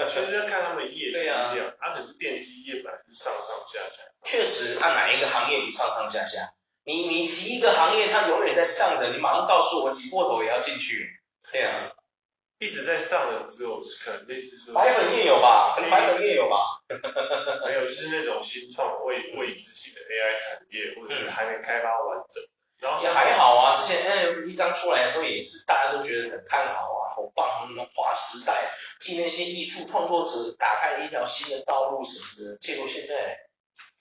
[0.08, 4.02] 其实要看他们的业绩量，它可是电机业本来是上上下下。
[4.24, 6.54] 确实，按哪一个行业比上上下下？
[6.84, 11.06] 你你提一个行业，它永远在上的，你马上告诉我，挤破头也要进去。
[11.52, 11.92] 对呀、啊，
[12.58, 15.76] 一直在上的只有可能类似说白粉也有吧？
[15.90, 16.82] 白粉也有吧？
[17.64, 22.42] 还有就是那种新创未未知性的 AI 产业，或者是还没开发完整。
[22.80, 27.14] 然后也还好啊，之前 NFT 刚出来的时候也是大家都觉得很看好啊。
[27.14, 32.56] 好棒，划时代，替那些艺术创作者打开了一条新的道路什么的。
[32.58, 33.36] 结果现在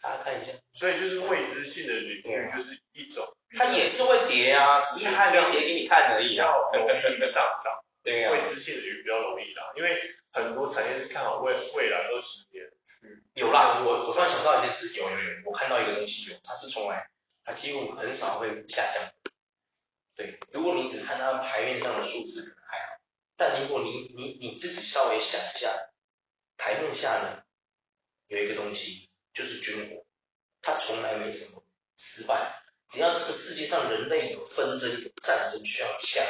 [0.01, 3.25] 大家看一下，所以就是未知性的领域就是一种，
[3.57, 7.73] 它也是会跌啊，只是它还没跌给你看而已啊，容易上涨。
[8.07, 9.99] 对啊，未知性的鱼比较容易啦，因为
[10.31, 13.21] 很多产业是看好未未来二十年去。
[13.33, 17.09] 有啦，我我突然想到一件事，有有有，我看到一个东西有，它是从来
[17.43, 19.11] 它几乎很少会下降。
[20.15, 23.01] 对，如果你只看它牌面上的数字可能还好，
[23.35, 25.89] 但如果你你你自己稍微想一下，
[26.55, 27.43] 台面下呢
[28.27, 30.05] 有一个东西就是军火，
[30.61, 31.61] 它从来没什么
[31.97, 36.23] 失败，只要这个世界上人类有纷争有战争需要枪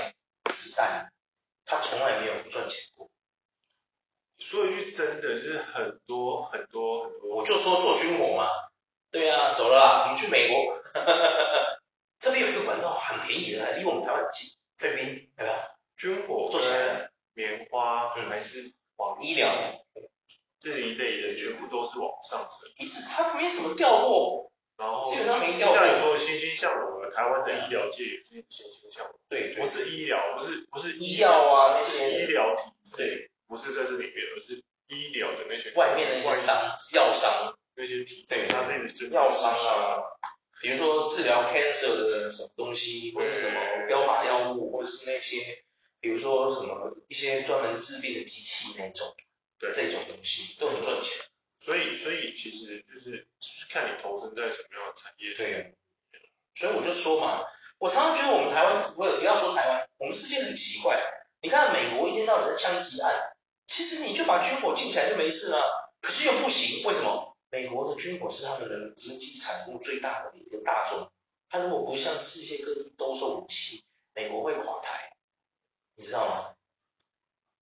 [0.55, 1.13] 子弹，
[1.67, 3.09] 它从来没有不赚钱过。
[4.39, 8.47] 说一句真的，就是很多很多很多，我就说做军火嘛，
[9.11, 10.81] 对啊，走了啦，你去美国。
[12.19, 15.77] 这边有一个管道很便宜的，离我们台湾很近，菲律宾，对吧？
[15.97, 19.51] 军火做起来，棉花还是往医疗
[20.59, 25.75] 这一类的全部都是往上升，一直它没什么掉过，然后基本上没掉过。
[25.75, 36.55] 像你说的欣欣向荣的，台湾的医疗界也是欣欣向荣，对，不是医疗，不是不是医药啊那些医疗体制，对，不是在这里面，而是医疗的那些外面的那些商
[36.93, 40.03] 药商那些体，对，它是药商啊。
[40.59, 45.63] 比如说治疗 cancer 的什么东西，或者什么标靶药物，或者是那些，
[45.99, 49.15] 比如说什么一些专门治病的机器那种，
[49.59, 51.23] 对，这种东西都很赚钱。
[51.59, 53.27] 所以，所以其实就是
[53.69, 55.33] 看你投身在什么样的产业。
[55.35, 55.75] 对。
[56.55, 57.45] 所以我就说嘛，
[57.77, 60.99] 我常常觉得我们台湾，不不要说台湾，我们世界很奇怪。
[61.41, 63.35] 你看美国一天到晚在枪击案，
[63.67, 67.37] 其实你就把军火禁起来就没事了，可是又不行，为什么？
[67.49, 71.11] 美国的军火是他们的经济产物最大的一个大众，
[71.49, 75.13] 他如果不向世界各地兜售武器，美国会垮台，
[75.95, 76.55] 你知道吗？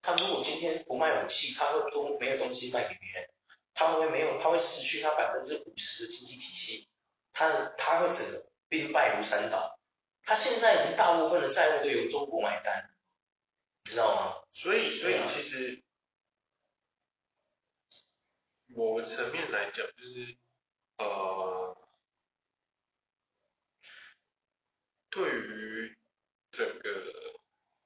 [0.01, 3.29] 他如果今天不卖武器，他会都没有东西卖给别人，
[3.75, 6.89] 他会没有，他会失去他百分之五十的经济体系，
[7.31, 9.77] 他他会整个兵败如山倒，
[10.23, 12.89] 他现在已经大部分的债务都由中国买单，
[13.83, 14.47] 你知道吗？
[14.53, 15.83] 所以所以其实。
[18.77, 20.35] 某个层面来讲，就是
[20.97, 21.77] 呃，
[25.09, 25.97] 对于
[26.51, 26.89] 整个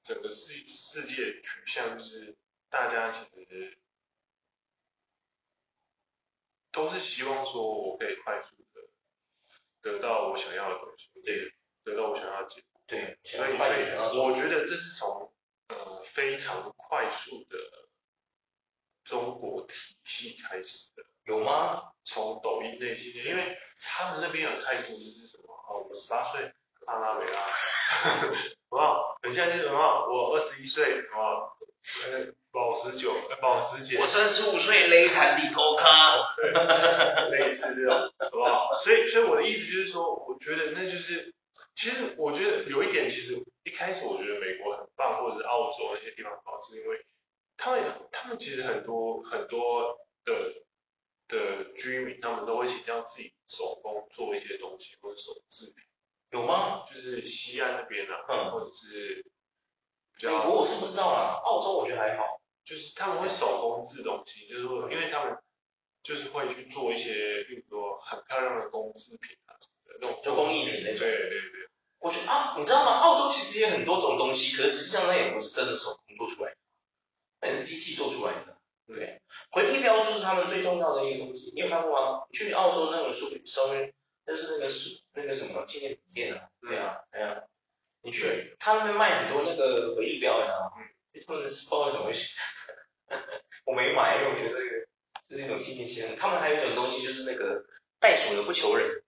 [0.02, 2.36] 整个世世界取向，就是
[2.70, 3.78] 大家其实
[6.72, 8.80] 都是希望说，我可以快速的
[9.82, 11.52] 得到我想要的东西，对，
[11.84, 15.32] 得到我想要的结果，对，所以所以我觉得这是从
[15.68, 17.56] 呃非常快速的。
[19.02, 21.94] 中国体系开始的有吗？
[22.04, 25.52] 从抖音那些，因为他们那边有太多就是什么？
[25.68, 26.52] 哦，我十八岁，
[26.86, 27.50] 阿拉维拉？
[29.30, 29.78] 很像就是什么？
[29.78, 31.56] 我二十一岁，好不好？
[32.10, 36.34] 呃，保时九，保时捷，我三十五岁，雷残地头卡，
[37.30, 38.76] 类似这种，好不好？
[38.80, 41.32] 所以，所以我的意思就是说，我觉得那就是，
[41.76, 46.98] 其实我觉得有一点，其实一开始我觉得美国很棒，或者是澳洲那些地方很棒，是因为。
[47.62, 50.54] 他们他们其实很多很多的
[51.28, 55.84] 的居民，他们都会倾向自己手工做一些东西，或者手制品。
[56.30, 56.84] 有吗？
[56.86, 59.24] 就是西安那边啊，嗯，或者是
[60.22, 62.40] 美国我是不知道啦，澳洲我觉得还好。
[62.64, 65.36] 就是他们会手工制东西，就是说，因为他们
[66.04, 71.00] 就是会去做一些，比如说很漂亮的工艺品啊什么的那种，就工艺品那种。
[71.00, 71.68] 对对对。
[71.98, 72.92] 我觉得啊，你知道吗？
[73.00, 76.56] 澳洲其实也很多种东西，可是实际上那也不是真的手工做出来的。
[77.40, 79.20] 那是机器做出来的，对。
[79.50, 82.26] 回力标就是他们最重要的一个东西，你有看过吗？
[82.32, 83.92] 去澳洲那种书稍微，
[84.30, 87.42] 就是那个是那个什么纪念品店啊，对啊，对啊。
[88.02, 92.32] 你去，他那边卖很多那个回力镖呀，嗯，他们是不知道什么东西，
[93.66, 94.86] 我没买，因为我觉得这个
[95.28, 96.16] 就是一种纪念性。
[96.16, 97.66] 他们还有一种东西就是那个
[97.98, 99.02] 袋鼠的不求人，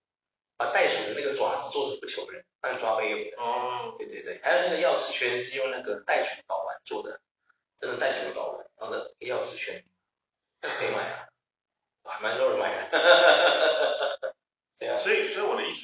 [0.57, 3.37] 把袋鼠的那个爪子做成不求人，按抓背用的。
[3.37, 3.95] 哦。
[3.97, 7.21] 对对对，还有那个钥匙圈是用那个袋鼠睾丸做的。
[7.77, 8.69] 真的带什么搞的？
[8.77, 9.83] 然后呢，钥匙圈，
[10.61, 11.27] 那谁买啊？
[12.03, 12.89] 还，蛮多人买的。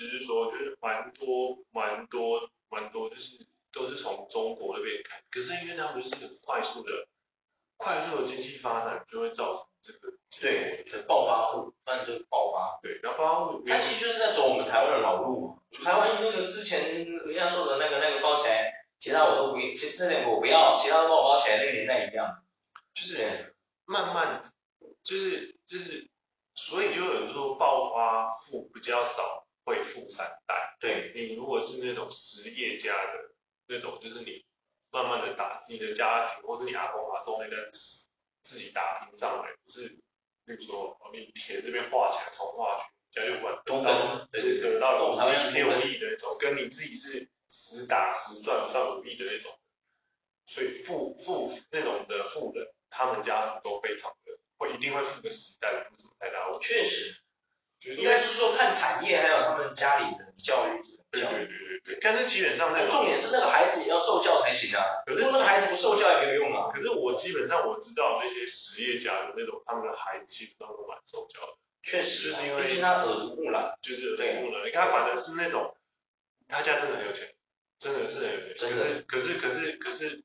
[0.08, 6.92] 只，是说，就是蛮多蛮多蛮多，就是都是从中国那边开，可是因为他们是很快速的
[7.78, 12.80] 快速的经济发展，就会造成这个对，就暴发户，那你就爆发。
[12.82, 15.58] 对，然后暴发户，他其实就是在走我们台湾的老路嘛。
[15.84, 18.76] 台湾那个之前人家说的那个那个包起来。
[19.00, 22.44] 其他我都不，其这点我不要，其他都帮我包起来，那个年代一样，
[22.94, 24.44] 就是慢慢，
[25.04, 26.10] 就是就是，
[26.54, 30.76] 所以就有人说暴发户比较少，会富三代。
[30.82, 33.34] 对，你如果是那种实业家的
[33.68, 34.44] 那种，就是你
[34.92, 37.72] 慢慢的打你的家庭，或是你阿公阿祖那个
[38.44, 39.88] 自己打拼上来，不是，
[40.46, 49.52] 比如说你钱这边画起来，从化区家就管都跟对对对，得到五亿六亿的那种，跟你自己是实打实赚赚五亿的那种，
[50.46, 57.20] 所以富富那种的富人，他们家族都非常的会一定会付个时代不是太大，我确实，
[57.82, 60.82] 应该是说看产业还有他们家里的教育。
[61.12, 66.70] 对对对对对，但是基本上那重点是那个孩子也要受教才行啊，可是那个孩子不受教也没有用啊。
[66.72, 71.58] 可是我基本上我知道那些实业家的那种，他们的孩子基本上都蛮受教的。
[71.82, 74.18] 确实，就是因为毕竟他耳濡目染，就是耳
[74.72, 75.76] 他反正是那种，
[76.48, 77.36] 他家真的很有钱，
[77.80, 78.70] 真的是很有钱。
[78.70, 80.24] 可是可是可是可是，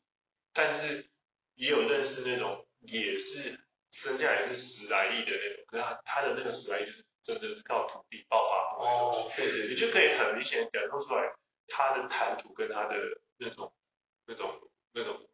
[0.53, 1.09] 但是
[1.55, 7.05] 也有认识那种，也是身价也是十来亿的那种，可是他他的那个十来亿就是。
[7.25, 11.33] 真的是靠土地爆发哦，对对，你就可以很明显感受出来
[11.69, 12.97] 他的谈吐跟他的
[13.39, 13.73] 那种
[14.27, 15.27] 那种那种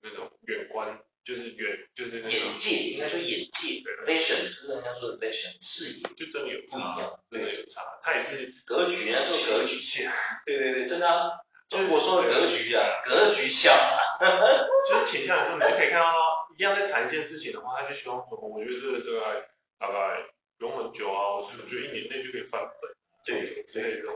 [0.00, 7.82] 那种远观，就是远就是眼界，应该说眼界，vision 就是人家说的 vision 视野，就真的有不一样，对，真的有差。
[8.02, 10.08] 他也是格局，人家说格局小，
[10.46, 11.32] 对对对，真的啊，
[11.68, 13.72] 就是我说的格局啊，格局小，
[14.88, 16.14] 就是倾向来说，你就可以看到
[16.56, 19.20] 一样在谈一件事情的话，他就希望说，我觉得这个这个
[19.78, 20.24] 大概。
[20.58, 22.90] 不用很久啊，我是觉得一年内就可以翻本，
[23.26, 24.08] 对之类的。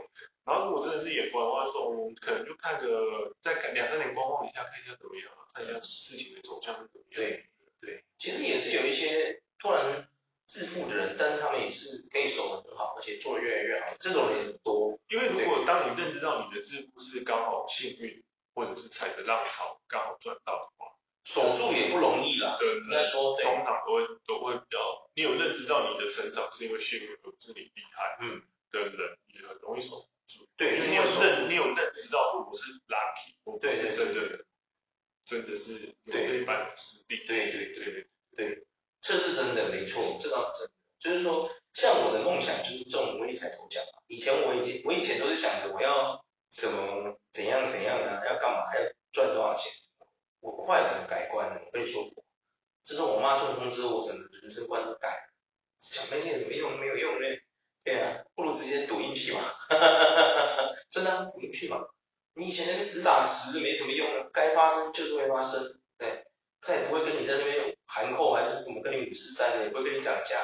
[0.43, 7.15] 然后如果真的是眼光的话，说我们可能就看个再看两三年观望一下，看一下怎么样，看一下事情的走向是怎么样。
[7.15, 7.49] 对
[7.81, 10.07] 对，其实也是有一些突然
[10.47, 14.99] 致富的人，但是他们也是可以守得很好，而且做的越来越好，这种人也很多。
[15.09, 20.91] 因为如果当你认识到你的致富是刚好幸运，或者是踩着浪潮刚好赚到的话。
[21.23, 24.79] 守住也不容易啦，对，应该说，对，通常都会都会比较，
[25.13, 34.43] 你有认知到你的成长是因为幸运，而不是你厉害，嗯，的人也很容易守住，对，因为你有认你有认知到说我是 lucky，我对对真的
[35.41, 38.65] 真的是有非凡的实力，对对对对，
[39.01, 49.71] 这是真的没错，这倒是真的，就是说，像我的梦想就是中威力彩头奖，以前我以前我以前都是想着我要怎么怎样怎样啊，要干嘛，要赚多少钱。
[50.39, 51.61] 我后来怎么改观呢？
[51.65, 52.03] 我跟你说，
[52.83, 55.33] 自从我妈中风之后，我整个人生观都改了。
[55.79, 57.41] 想那些没用，没有用嘞。
[57.83, 59.41] 对啊，不如直接赌运气嘛。
[59.41, 61.87] 哈哈哈哈哈，真的、啊，赌运气嘛。
[62.33, 65.81] 你以前那个实打实没什么用的，该发生就是会发生。
[65.97, 66.25] 对，
[66.61, 70.37] 他也不会跟你在那边含扣，还是怎么跟你五四三的，也不会跟你讲价。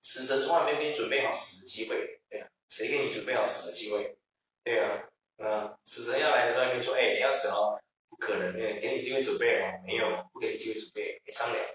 [0.00, 2.20] 死神从来没有给你准备好死的机会。
[2.30, 4.16] 对啊，谁给你准备好死的机会？
[4.62, 7.80] 对啊，嗯，死神要来的时候你说，哎、你要死哦。
[8.08, 9.66] 不可能，给你机会准备吗？
[9.84, 11.66] 没有，不给你机会准备，没商量。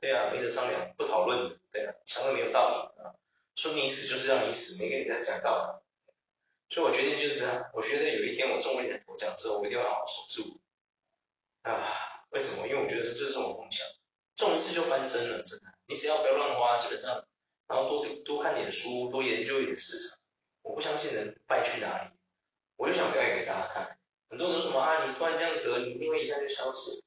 [0.00, 1.56] 对啊，没得商量，不讨论的。
[1.72, 3.16] 对啊，强的没有道理啊。
[3.56, 6.74] 说你死就是让你死，没跟你再讲道理。
[6.74, 10.60] 所以我决定就是这样，我觉得有一天我中了讲之后，我一定要好好守住。
[11.62, 12.66] 啊，为什么？
[12.68, 13.86] 因为我觉得这是我梦想，
[14.36, 15.66] 中一次就翻身了，真的。
[15.86, 17.26] 你只要不要乱花，基本上，
[17.66, 20.18] 然后多多看点书，多研究一点市场，
[20.62, 22.10] 我不相信能败去哪里。
[22.76, 23.98] 我就想表演给大家看。
[24.30, 25.04] 很多人说什么啊？
[25.06, 27.02] 你突然这样得，你一定会一下就消失。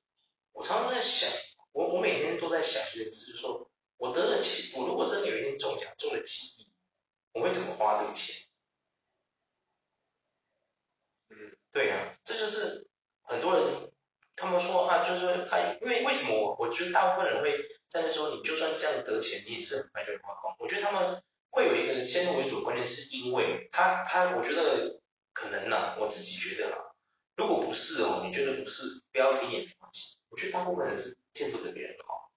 [0.52, 1.30] 我常常在想，
[1.72, 6.68] 我我每天都在想一件事，就是说我得了钱，我如果真的有一天中奖中了几亿，
[7.32, 8.48] 我会怎么花这个钱？
[11.30, 12.88] 嗯，对呀、啊，这就是
[13.22, 13.92] 很多人
[14.36, 15.58] 他们说啊，就是他
[16.32, 17.54] 我我觉得大部分人会
[17.88, 20.56] 在那说，你就算这样得钱，你也是很快就会花光。
[20.60, 25.00] 我觉得他们会有一个先入为主的观念，是因为他他我觉得
[25.34, 26.78] 可能呢、啊，我自己觉得啊。
[27.38, 30.18] 如果不是哦，你觉得不是，不要听也没关系。
[30.30, 32.30] 我觉得大部分人是见不得别人好，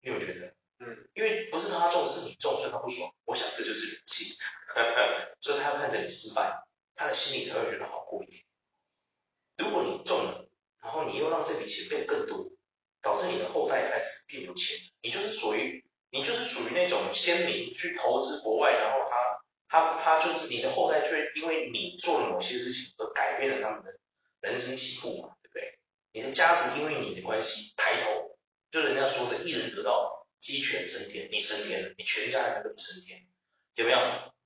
[0.00, 0.54] 你有觉得？
[0.78, 3.12] 嗯，因为不是他中，是你中，所以他不爽。
[3.24, 4.36] 我想这就是人性，
[5.40, 6.62] 所以他要看着你失败，
[6.94, 8.44] 他的心里才会觉得好过一点。
[9.58, 10.46] 如果你中了，
[10.82, 12.50] 然后你又让这笔钱变更多，
[13.04, 19.16] 导致你的后代开始变有钱，你就是属于你就是属于那种先民去投资国外，然后他
[19.68, 23.92] 他他就是你的后代，却因为你做了某些事情而改变了他们的。
[24.44, 25.78] 人生起步嘛，对不对？
[26.12, 28.36] 你的家族因为你的关系抬头，
[28.70, 33.24] 就人家说的“一人得道，鸡犬升天”，你升天了，你全家人都升天，
[33.74, 33.98] 有没有？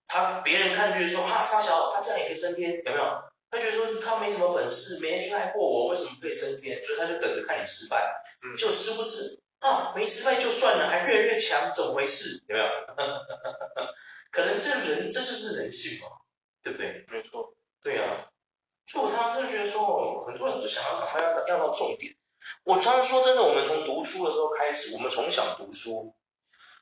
[0.07, 3.23] 他别人看就是说啊，沙小他这样也可以升天，有没有？
[3.51, 6.81] 他觉得说他没什么本事，没人听爱过我，为什么可以升天？
[6.85, 8.09] 所以他就等着看你失败，
[8.57, 9.93] 就是不是啊？
[9.97, 12.43] 没失败就算了，还越来越强，怎么回事？
[12.49, 12.67] 有没有？
[14.31, 16.09] 可能这人这就是人性嘛，
[16.63, 17.05] 对不对？
[17.09, 18.31] 没错，对啊。
[18.87, 22.15] 所以我常常就觉得说，很多人都想要赶快要要到重点。
[22.65, 26.15] 我常常说真的，我们从读书的时候开始，我们从小读书，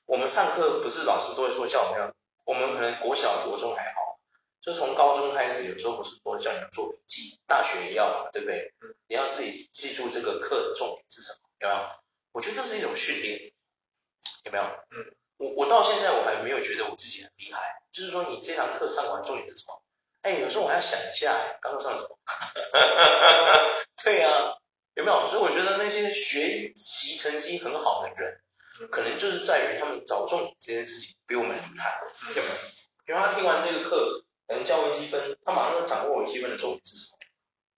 [0.04, 4.20] 我们上课不是老师都会说叫我们要，我们可能国小国中还好，
[4.61, 8.74] 就从高中开始，有时候不是说叫你要做笔记，大学也要嘛，对不对？
[8.82, 8.94] 嗯。
[9.09, 11.80] 你要自己记住这个课的重点是什么，有没有？
[12.32, 13.52] 我觉得这是一种训练，
[14.44, 14.64] 有没有？
[14.64, 15.16] 嗯。
[15.38, 17.61] 我我到现在我还没有觉得我自己很厉害，
[17.92, 19.82] 就是说你这堂课上完重点是什么？
[20.22, 22.18] 哎，有时候我还要想一下刚刚上什么。
[24.02, 24.57] 对、啊，
[24.94, 25.26] 有没有？
[25.26, 28.40] 所以我觉得那些学习成绩很好的人，
[28.90, 32.00] 可能就是在于他们找重点这件事情比我们厉害，
[32.34, 32.54] 有没有？
[33.04, 37.18] 比如他听完这个课，可能教微积分，他马上就掌握微积分的重点是什么。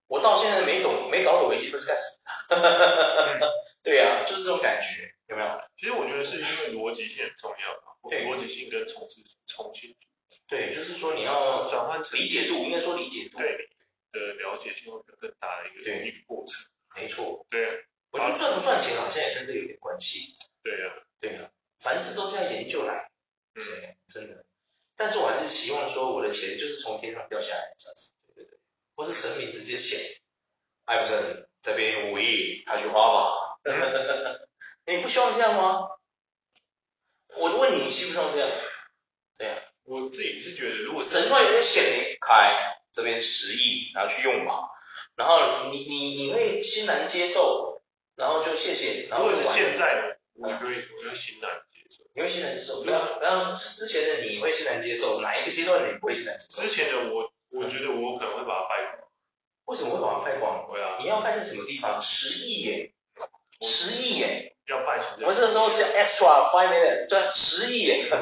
[0.08, 2.04] 我到现在没懂，没搞懂维基不是干什
[2.50, 3.54] 么的。
[3.84, 5.62] 对呀、啊，就是这种感觉，有没有？
[5.78, 9.96] 其实我觉得是因为逻辑性很重要，对，逻辑性跟重新重新。
[10.48, 13.70] 对，就是说你要转换成理解度，应该说理解度，对
[14.14, 16.66] 的了解性会有更大的一个一个过程。
[16.96, 17.46] 没错。
[17.50, 17.74] 对啊。
[18.10, 20.38] 我觉得赚不赚钱好像也跟这有点关系。
[20.64, 20.96] 对啊。
[21.20, 21.52] 对啊。
[21.82, 23.12] 凡事都是要研究来。
[23.56, 23.62] 嗯。
[24.08, 24.46] 真的。
[24.96, 28.14] 但是我还是希望说我的钱就是从天上掉下来这样子。
[28.98, 30.18] 或是神明直接写，
[30.84, 33.60] 艾弗森这边有五亿，他去花吧。
[34.86, 35.88] 你不希望这样吗？
[37.38, 38.50] 我就问你，你希不希望这样？
[39.38, 39.62] 对啊。
[39.84, 42.58] 我自己是觉得，如果神突然有点显灵，开
[42.92, 44.68] 这边十亿，然后去用吧，
[45.16, 47.82] 然后你你你会欣然接受，
[48.18, 56.64] 然后就谢谢，然后就是现在，我会我会欣然接受，你会欣然接受，不要然后之前的你会欣然接受，哪一个阶段你不会欣然接受？
[56.64, 59.08] 之前的我，我觉得我可能会把它败光。
[59.66, 60.68] 为什么会把它败光？
[60.72, 62.02] 对啊，你要败在什么地方？
[62.02, 62.94] 十亿耶，
[63.62, 65.00] 十亿耶，要败。
[65.22, 68.10] 我们这个时候叫 extra five minutes，对，十亿耶。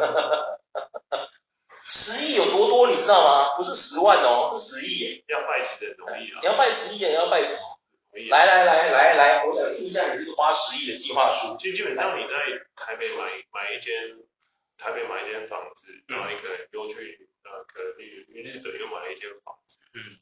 [1.88, 3.56] 十亿有多多，你知道吗？
[3.58, 5.24] 不是十万哦，是十亿耶。
[5.28, 6.40] 要拜几的容易啊？
[6.42, 7.80] 你要败十亿也要败什么？
[8.30, 11.58] 来来来来来，我想听一下你这个花十亿的计划书。
[11.58, 13.94] 就基本上你在台北买买一间，
[14.80, 19.78] 台北买一间房子，然后你可能又去呃，可能你日本又买了一间房子。
[19.94, 20.20] 嗯。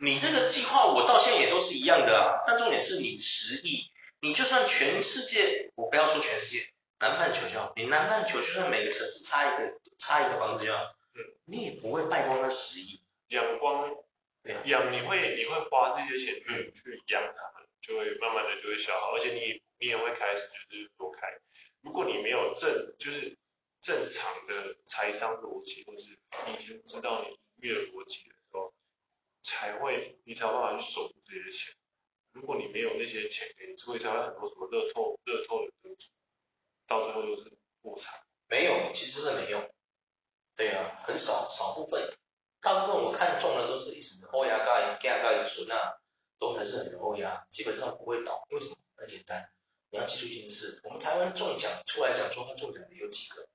[0.00, 6.72] 你这个计划我到现在也都是一样的啊，但重点是你十亿，你就算全世界，我不要说全世界。
[7.00, 10.82] 南半球就好，你南半球就算每个城市差一个差一个房子就好，
[11.14, 13.00] 嗯，你也不会败光那十亿。
[13.28, 13.94] 养光，
[14.42, 21.20] 对啊，养你会你会花这些钱去、嗯、去养它们，就会慢慢的就会消耗，而且你你也会开始就是多开。
[21.82, 23.36] 如果你没有正就是
[23.80, 28.74] 正常的财商逻辑，或是你已经知道你营业逻辑的时候，
[29.42, 31.74] 才会你才有办法去守住这些钱。
[32.32, 36.08] 如果你没有那些钱给你，所以才会很多什么乐透乐透的得主。
[36.86, 38.18] 到最后都是破产，
[38.48, 39.70] 没有，其实是没有，
[40.56, 42.16] 对啊，很少少部分，
[42.60, 46.00] 大部分我看中的都是一直欧亚盖、加盖、孙啊，
[46.38, 48.76] 都还是很欧亚，基本上不会倒，为什么？
[48.96, 49.48] 很简单，
[49.90, 53.48] 你要记住一件事，我们台湾中奖出来讲说他中奖的有几个，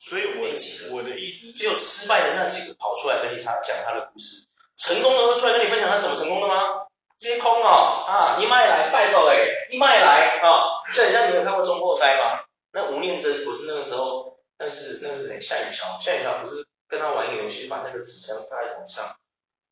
[0.00, 4.46] 所以我没几个，我的意思只有失败的那几个跑出来跟你讲讲他的故事，
[4.76, 6.86] 成功的会出来跟你分享他怎么成功的吗？
[7.18, 12.44] 接空哦，啊，你卖来拜托哎，你卖来啊，就很像你有看过中破塞吗？
[12.70, 15.40] 那吴念真不是那个时候，那是那个是谁？
[15.40, 19.16] 夏雨乔，夏雨乔不是跟他玩一个游戏，把那个纸箱放在头上，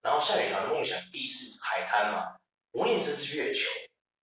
[0.02, 2.34] 然后夏雨乔的梦想地是海滩嘛，
[2.72, 3.70] 吴念真是月球，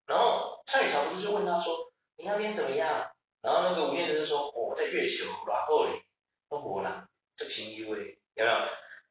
[0.07, 3.12] 然后夏雨乔不是就问他说，你那边怎么样？
[3.43, 6.05] 然后那个吴念真就说，哦，我在月球，然后嘞，
[6.49, 7.05] 都活了，
[7.37, 8.59] 就情一位，有没有？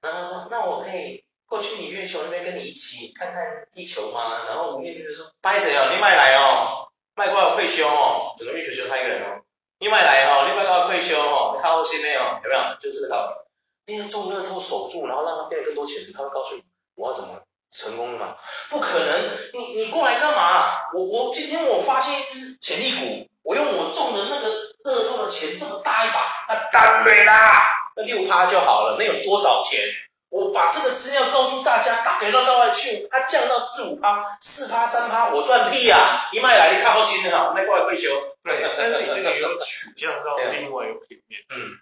[0.01, 1.23] 然后他说，那我可以。
[1.51, 4.45] 过去你月球那边跟你一起看看地球吗？
[4.45, 9.43] 然后吴念真就说：拜谁哦，你卖来哦，卖过来退休哦，整个月球就他一个人哦，
[9.77, 12.21] 你卖来哦，你卖过来退休哦，你看后心没有？
[12.21, 12.77] 有没有？
[12.79, 13.93] 就这个道理。
[13.93, 16.63] 因为中乐透守住，然后让他变得更多钱，他会告诉你
[16.95, 18.38] 我要怎么成功的吗？
[18.69, 20.71] 不可能，你你过来干嘛？
[20.93, 23.29] 我我今天我发现一只潜力股，
[23.91, 24.49] 中的那个
[24.83, 27.63] 乐透的钱这么大一把，那当然啦，
[27.95, 29.79] 那六趴就好了，那有多少钱？
[30.29, 36.29] 我把这个资料告诉大家，打给到到外去，它降到四五趴、四趴、三趴，我赚屁呀、啊！
[36.31, 38.09] 一卖来，你看好心的哈，卖过来退休。
[38.41, 41.41] 对，但是你这个也有取向到另外一个平面。
[41.49, 41.75] 嗯，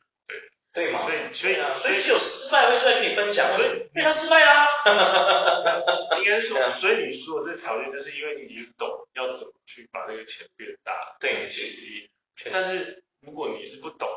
[0.74, 1.02] 对，对嘛。
[1.06, 4.68] 所以，所以啊，所以只有失败会出来跟你分享，所以因为他失败啦。
[6.20, 11.18] 应该说，所以你说的这个条件，就是因为你懂要怎么去把这个钱变大。
[11.20, 12.10] 对，其实，
[12.52, 14.08] 但是如果你是不懂，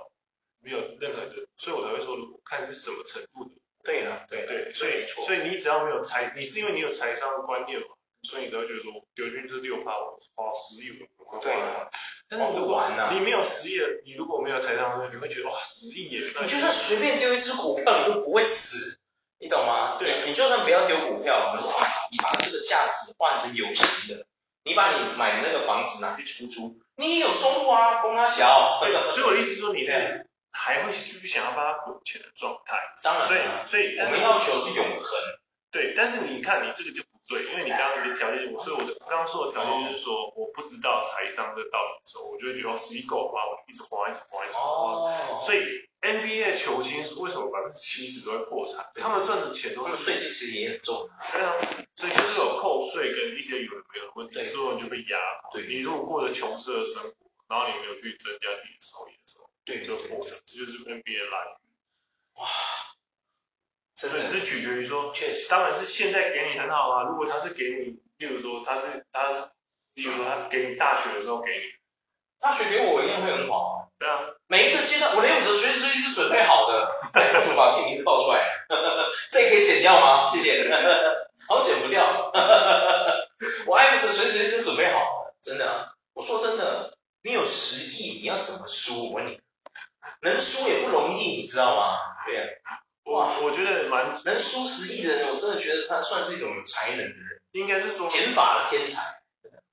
[0.61, 3.51] 没有任何的，所以我才会说，如果看是什么程度的。
[3.85, 7.87] 对了，对对，所以所以你只要没有财，你是因为你有财商的观念嘛，
[8.23, 11.91] 所以你才会觉得说，丢进去六趴，我花十亿我对啊，
[12.33, 18.99] 但是如果你没有十亿，你如果没有财商，你会觉得哇，十亿耶，你就算随便丢一只股票，你都不会死，
[19.39, 19.99] 你懂吗？
[19.99, 21.71] 对，你就算不要丢股票，我们说
[22.11, 24.25] 你把这个价值换成有形的，
[24.65, 28.79] 你把你买的那个房子拿去出租，你也有收入啊，供他小。
[28.81, 30.27] 对的， 所以我的意思说你是。
[30.55, 32.77] 还会继续想要帮他滚钱的状态。
[33.03, 35.19] 当然，所以所以我们要求是永恒。
[35.73, 44.61] 对，但是你看你这个就不对，因为你刚刚你的条件，我所以我刚刚说的条件就是说，我不知道财商的道理的时候，我就会觉得时机够花，我就一直花，一直花，一直花。
[44.61, 45.41] 哦。
[45.47, 48.91] 所以 NBA 球星为什么百分之七十都会破产？
[48.97, 51.09] 他们赚的钱都是税金其实也很重。
[51.33, 51.57] 对啊，
[51.97, 55.17] 所以就是有扣税跟一些有的没有的问题，最后就被压。
[55.55, 55.67] 对。
[55.69, 57.15] 你如果过着穷奢的生活，
[57.49, 60.37] 然后你没有去增加自己的收益的时候，对，就破产。
[60.45, 61.57] 这就是 NBA 来源。
[62.35, 62.49] 哇。
[64.09, 67.05] 所以是取决于说，确实，当然是现在给你很好啊。
[67.05, 69.49] 如果他是给你，例如说他是他是，
[69.95, 71.63] 例如说他给你大学的时候给你，
[72.41, 73.75] 大学给我一定会很好啊。
[73.99, 76.91] 对啊，每一个阶段我连我的随时随地是准备好的。
[77.15, 78.45] 为什么把自己名字报出来？
[79.31, 80.27] 这可以剪掉吗？
[80.27, 80.69] 谢谢。
[81.47, 82.33] 好，剪不掉。
[83.67, 85.95] 我爱的是随时随地都准备好的，真的啊。
[86.15, 89.07] 我说真的，你有十亿，你要怎么输？
[89.07, 89.41] 我问你，
[90.23, 91.99] 能输也不容易，你知道吗？
[92.27, 92.43] 对呀。
[93.05, 99.23] 哇，我觉得蛮能输十亿的人，我真的觉得他算是一种有才能的人，应该是说减法的天才。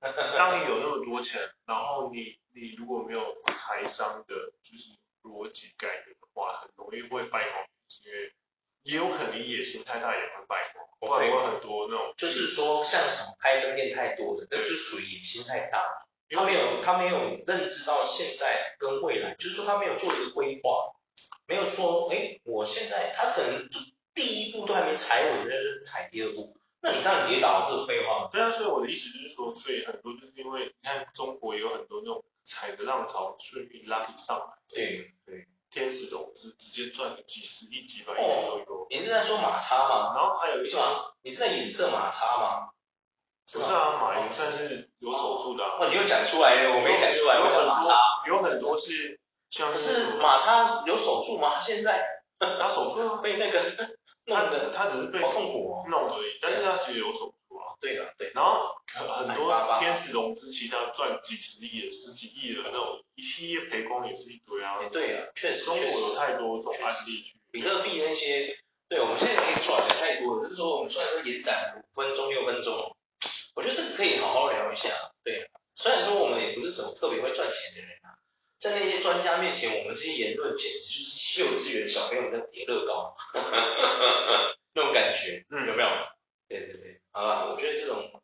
[0.00, 3.20] 当你有那么多钱，然后你你如果没有
[3.54, 7.66] 财商的，就是逻辑概念的话，很容易会败光，
[8.04, 8.32] 因为
[8.82, 10.86] 也有可能野心太大也会败光。
[11.00, 20.92] 我看过很多那种，就是说像什么开分店太多的，那就属于野心太大，他没有他没有认知到现在跟未来，就是说他没有做一个规划。
[21.50, 23.80] 没有说，哎，我现在他可能就
[24.14, 28.30] 第一步都还没踩稳，就是踩第二步，那你当然跌倒，这是废话。
[28.32, 38.86] 对啊，所以我的意思就是说，所以很多就是因为你看中国也有很多那种踩的浪潮顺利拉起上来，对对，天使投资直接赚个几十亿、几百亿都有。
[38.88, 40.14] 你是在说马叉吗？
[40.14, 40.78] 然后还有一些，
[41.22, 42.70] 你是在影射马叉吗？
[43.52, 45.64] 不是啊，马云算是有手术的。
[45.64, 48.22] 哦，你又讲出来，我没讲出来，我讲马叉。
[48.28, 49.18] 有很多是。
[49.52, 51.54] 可是马叉有守住吗？
[51.54, 52.06] 他现在
[52.38, 53.60] 他守住啊，被那个
[54.26, 57.74] 弄的，他只是被痛苦弄而已，但是他其实有守住啊。
[57.80, 58.30] 对的，对。
[58.34, 64.78] 然后很多天使融资，其他赚几十亿的、十几亿的那种，一系列赔光也是一堆啊。
[64.92, 65.64] 对啊，确实。
[65.64, 67.24] 中国有太多这种案例。
[67.52, 68.46] 比特币那些，
[68.88, 70.44] 对，我们现在可以转的太多了。
[70.44, 72.96] 就是说，我们虽然说延展五分钟、六分钟，
[73.56, 74.88] 我觉得这个可以好好聊一下。
[75.24, 77.99] 对，虽然说我们也不是什么特别会赚钱的人啊。
[78.60, 83.16] 在那些专家面前，我们这些言论简直就是秀资源小朋友在叠乐高，
[84.74, 85.88] 那种感觉，嗯，有没有？
[86.46, 88.22] 对对对，好吧，我觉得这种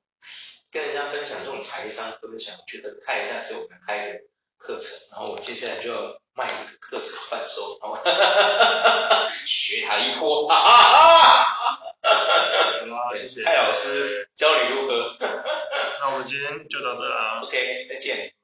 [0.71, 4.21] 跟人家分享这种财商分享，我觉得看一下是我们开的
[4.59, 8.03] 课程，然后我接下来就要卖这个课程贩售，好吗？
[9.47, 10.69] 学他一波，啊啊
[12.03, 13.17] 啊！
[13.17, 15.17] 谢谢蔡老师教你如何。
[16.01, 18.35] 那我们今天就到这了啊，OK，再见。